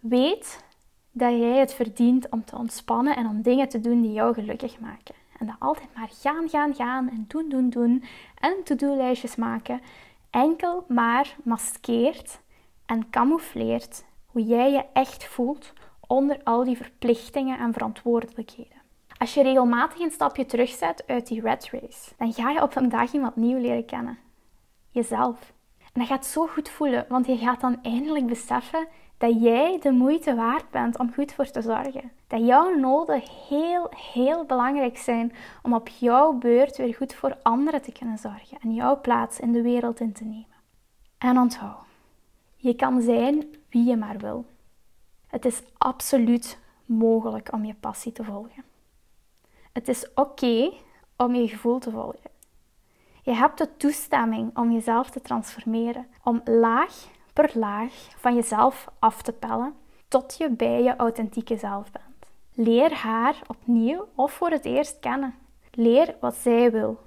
Weet 0.00 0.64
dat 1.12 1.30
jij 1.30 1.58
het 1.58 1.74
verdient 1.74 2.28
om 2.28 2.44
te 2.44 2.56
ontspannen 2.56 3.16
en 3.16 3.26
om 3.26 3.42
dingen 3.42 3.68
te 3.68 3.80
doen 3.80 4.00
die 4.00 4.12
jou 4.12 4.34
gelukkig 4.34 4.80
maken. 4.80 5.14
En 5.38 5.46
dat 5.46 5.56
altijd 5.58 5.88
maar 5.94 6.10
gaan, 6.12 6.48
gaan, 6.48 6.74
gaan 6.74 7.08
en 7.08 7.24
doen, 7.28 7.48
doen, 7.48 7.70
doen 7.70 8.04
en 8.38 8.62
to-do-lijstjes 8.64 9.36
maken. 9.36 9.80
Enkel 10.30 10.84
maar 10.88 11.36
maskeert 11.44 12.40
en 12.86 13.10
camoufleert 13.10 14.04
hoe 14.26 14.44
jij 14.44 14.72
je 14.72 14.84
echt 14.92 15.24
voelt 15.24 15.72
onder 16.10 16.40
al 16.44 16.64
die 16.64 16.76
verplichtingen 16.76 17.58
en 17.58 17.72
verantwoordelijkheden. 17.72 18.82
Als 19.18 19.34
je 19.34 19.42
regelmatig 19.42 20.00
een 20.00 20.10
stapje 20.10 20.46
terugzet 20.46 21.04
uit 21.06 21.26
die 21.26 21.40
red 21.40 21.70
race, 21.70 22.12
dan 22.16 22.32
ga 22.32 22.50
je 22.50 22.62
op 22.62 22.76
een 22.76 22.88
dag 22.88 23.12
iemand 23.12 23.36
nieuw 23.36 23.58
leren 23.58 23.84
kennen. 23.84 24.18
Jezelf. 24.90 25.52
En 25.78 26.00
dat 26.00 26.06
gaat 26.06 26.26
zo 26.26 26.46
goed 26.46 26.68
voelen, 26.68 27.06
want 27.08 27.26
je 27.26 27.36
gaat 27.36 27.60
dan 27.60 27.82
eindelijk 27.82 28.26
beseffen 28.26 28.86
dat 29.18 29.42
jij 29.42 29.78
de 29.80 29.90
moeite 29.90 30.34
waard 30.34 30.70
bent 30.70 30.98
om 30.98 31.12
goed 31.12 31.32
voor 31.32 31.50
te 31.50 31.62
zorgen. 31.62 32.12
Dat 32.26 32.46
jouw 32.46 32.74
noden 32.74 33.22
heel, 33.48 33.90
heel 34.12 34.44
belangrijk 34.44 34.98
zijn 34.98 35.32
om 35.62 35.74
op 35.74 35.88
jouw 35.88 36.32
beurt 36.32 36.76
weer 36.76 36.94
goed 36.94 37.14
voor 37.14 37.36
anderen 37.42 37.82
te 37.82 37.92
kunnen 37.92 38.18
zorgen 38.18 38.58
en 38.60 38.74
jouw 38.74 39.00
plaats 39.00 39.40
in 39.40 39.52
de 39.52 39.62
wereld 39.62 40.00
in 40.00 40.12
te 40.12 40.24
nemen. 40.24 40.56
En 41.18 41.38
onthoud, 41.38 41.86
je 42.56 42.74
kan 42.74 43.02
zijn 43.02 43.44
wie 43.68 43.84
je 43.84 43.96
maar 43.96 44.18
wil. 44.18 44.44
Het 45.30 45.44
is 45.44 45.62
absoluut 45.78 46.58
mogelijk 46.84 47.52
om 47.52 47.64
je 47.64 47.74
passie 47.74 48.12
te 48.12 48.24
volgen. 48.24 48.64
Het 49.72 49.88
is 49.88 50.14
oké 50.14 50.72
om 51.16 51.34
je 51.34 51.48
gevoel 51.48 51.78
te 51.78 51.90
volgen. 51.90 52.30
Je 53.22 53.32
hebt 53.32 53.58
de 53.58 53.76
toestemming 53.76 54.56
om 54.56 54.72
jezelf 54.72 55.10
te 55.10 55.20
transformeren, 55.20 56.06
om 56.24 56.40
laag 56.44 57.08
per 57.32 57.50
laag 57.54 57.92
van 58.16 58.34
jezelf 58.34 58.88
af 58.98 59.22
te 59.22 59.32
pellen 59.32 59.74
tot 60.08 60.36
je 60.38 60.50
bij 60.50 60.82
je 60.82 60.96
authentieke 60.96 61.56
zelf 61.56 61.90
bent. 61.90 62.32
Leer 62.54 62.92
haar 62.92 63.42
opnieuw 63.46 64.08
of 64.14 64.32
voor 64.32 64.50
het 64.50 64.64
eerst 64.64 64.98
kennen. 65.00 65.34
Leer 65.70 66.16
wat 66.20 66.34
zij 66.34 66.70
wil. 66.70 66.98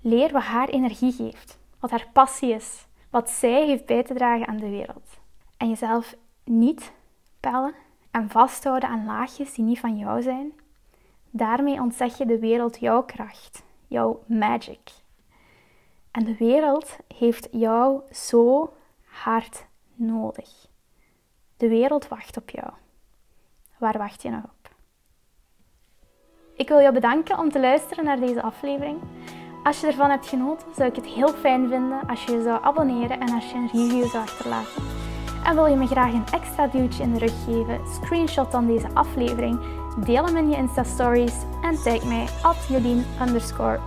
Leer 0.00 0.32
wat 0.32 0.42
haar 0.42 0.68
energie 0.68 1.12
geeft, 1.12 1.58
wat 1.80 1.90
haar 1.90 2.08
passie 2.12 2.54
is, 2.54 2.86
wat 3.10 3.30
zij 3.30 3.66
heeft 3.66 3.86
bij 3.86 4.02
te 4.02 4.14
dragen 4.14 4.46
aan 4.46 4.56
de 4.56 4.70
wereld. 4.70 5.20
En 5.56 5.68
jezelf 5.68 6.14
niet 6.44 6.92
en 8.10 8.30
vasthouden 8.30 8.88
aan 8.88 9.04
laagjes 9.04 9.54
die 9.54 9.64
niet 9.64 9.80
van 9.80 9.98
jou 9.98 10.22
zijn. 10.22 10.52
Daarmee 11.30 11.80
ontzeg 11.80 12.18
je 12.18 12.26
de 12.26 12.38
wereld 12.38 12.78
jouw 12.78 13.02
kracht, 13.02 13.62
jouw 13.86 14.22
magic. 14.26 14.90
En 16.10 16.24
de 16.24 16.36
wereld 16.36 16.96
heeft 17.16 17.48
jou 17.50 18.00
zo 18.10 18.72
hard 19.04 19.66
nodig. 19.94 20.68
De 21.56 21.68
wereld 21.68 22.08
wacht 22.08 22.36
op 22.36 22.50
jou. 22.50 22.70
Waar 23.78 23.98
wacht 23.98 24.22
je 24.22 24.30
nog 24.30 24.44
op? 24.44 24.74
Ik 26.56 26.68
wil 26.68 26.80
jou 26.80 26.92
bedanken 26.92 27.38
om 27.38 27.50
te 27.50 27.60
luisteren 27.60 28.04
naar 28.04 28.20
deze 28.20 28.42
aflevering. 28.42 29.00
Als 29.62 29.80
je 29.80 29.86
ervan 29.86 30.10
hebt 30.10 30.26
genoten, 30.26 30.74
zou 30.74 30.88
ik 30.88 30.96
het 30.96 31.06
heel 31.06 31.28
fijn 31.28 31.68
vinden 31.68 32.08
als 32.08 32.24
je 32.24 32.32
je 32.32 32.42
zou 32.42 32.62
abonneren 32.62 33.20
en 33.20 33.34
als 33.34 33.50
je 33.50 33.56
een 33.56 33.70
review 33.72 34.06
zou 34.06 34.22
achterlaten. 34.22 35.01
En 35.44 35.54
wil 35.54 35.66
je 35.66 35.76
me 35.76 35.86
graag 35.86 36.12
een 36.12 36.26
extra 36.32 36.66
duwtje 36.66 37.02
in 37.02 37.12
de 37.12 37.18
rug 37.18 37.44
geven? 37.44 37.80
Screenshot 38.02 38.52
dan 38.52 38.66
deze 38.66 38.88
aflevering, 38.94 39.60
deel 40.04 40.24
hem 40.24 40.36
in 40.36 40.48
je 40.48 40.56
Insta-stories 40.56 41.34
en 41.62 41.74
tag 41.74 42.04
mij 42.04 42.26
at 42.42 42.66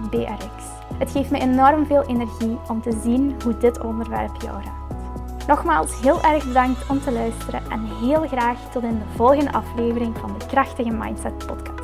brx. 0.10 0.74
Het 0.98 1.12
geeft 1.12 1.32
me 1.32 1.40
enorm 1.40 1.86
veel 1.86 2.04
energie 2.04 2.58
om 2.68 2.82
te 2.82 3.00
zien 3.04 3.36
hoe 3.44 3.58
dit 3.58 3.82
onderwerp 3.82 4.42
jou 4.42 4.56
raakt. 4.64 5.48
Nogmaals 5.48 6.02
heel 6.02 6.22
erg 6.22 6.48
bedankt 6.48 6.90
om 6.90 7.00
te 7.00 7.12
luisteren 7.12 7.62
en 7.72 7.86
heel 7.86 8.28
graag 8.28 8.72
tot 8.72 8.84
in 8.84 9.00
de 9.00 9.16
volgende 9.16 9.52
aflevering 9.52 10.18
van 10.18 10.36
de 10.38 10.46
Krachtige 10.46 10.92
Mindset 10.92 11.46
Podcast. 11.46 11.75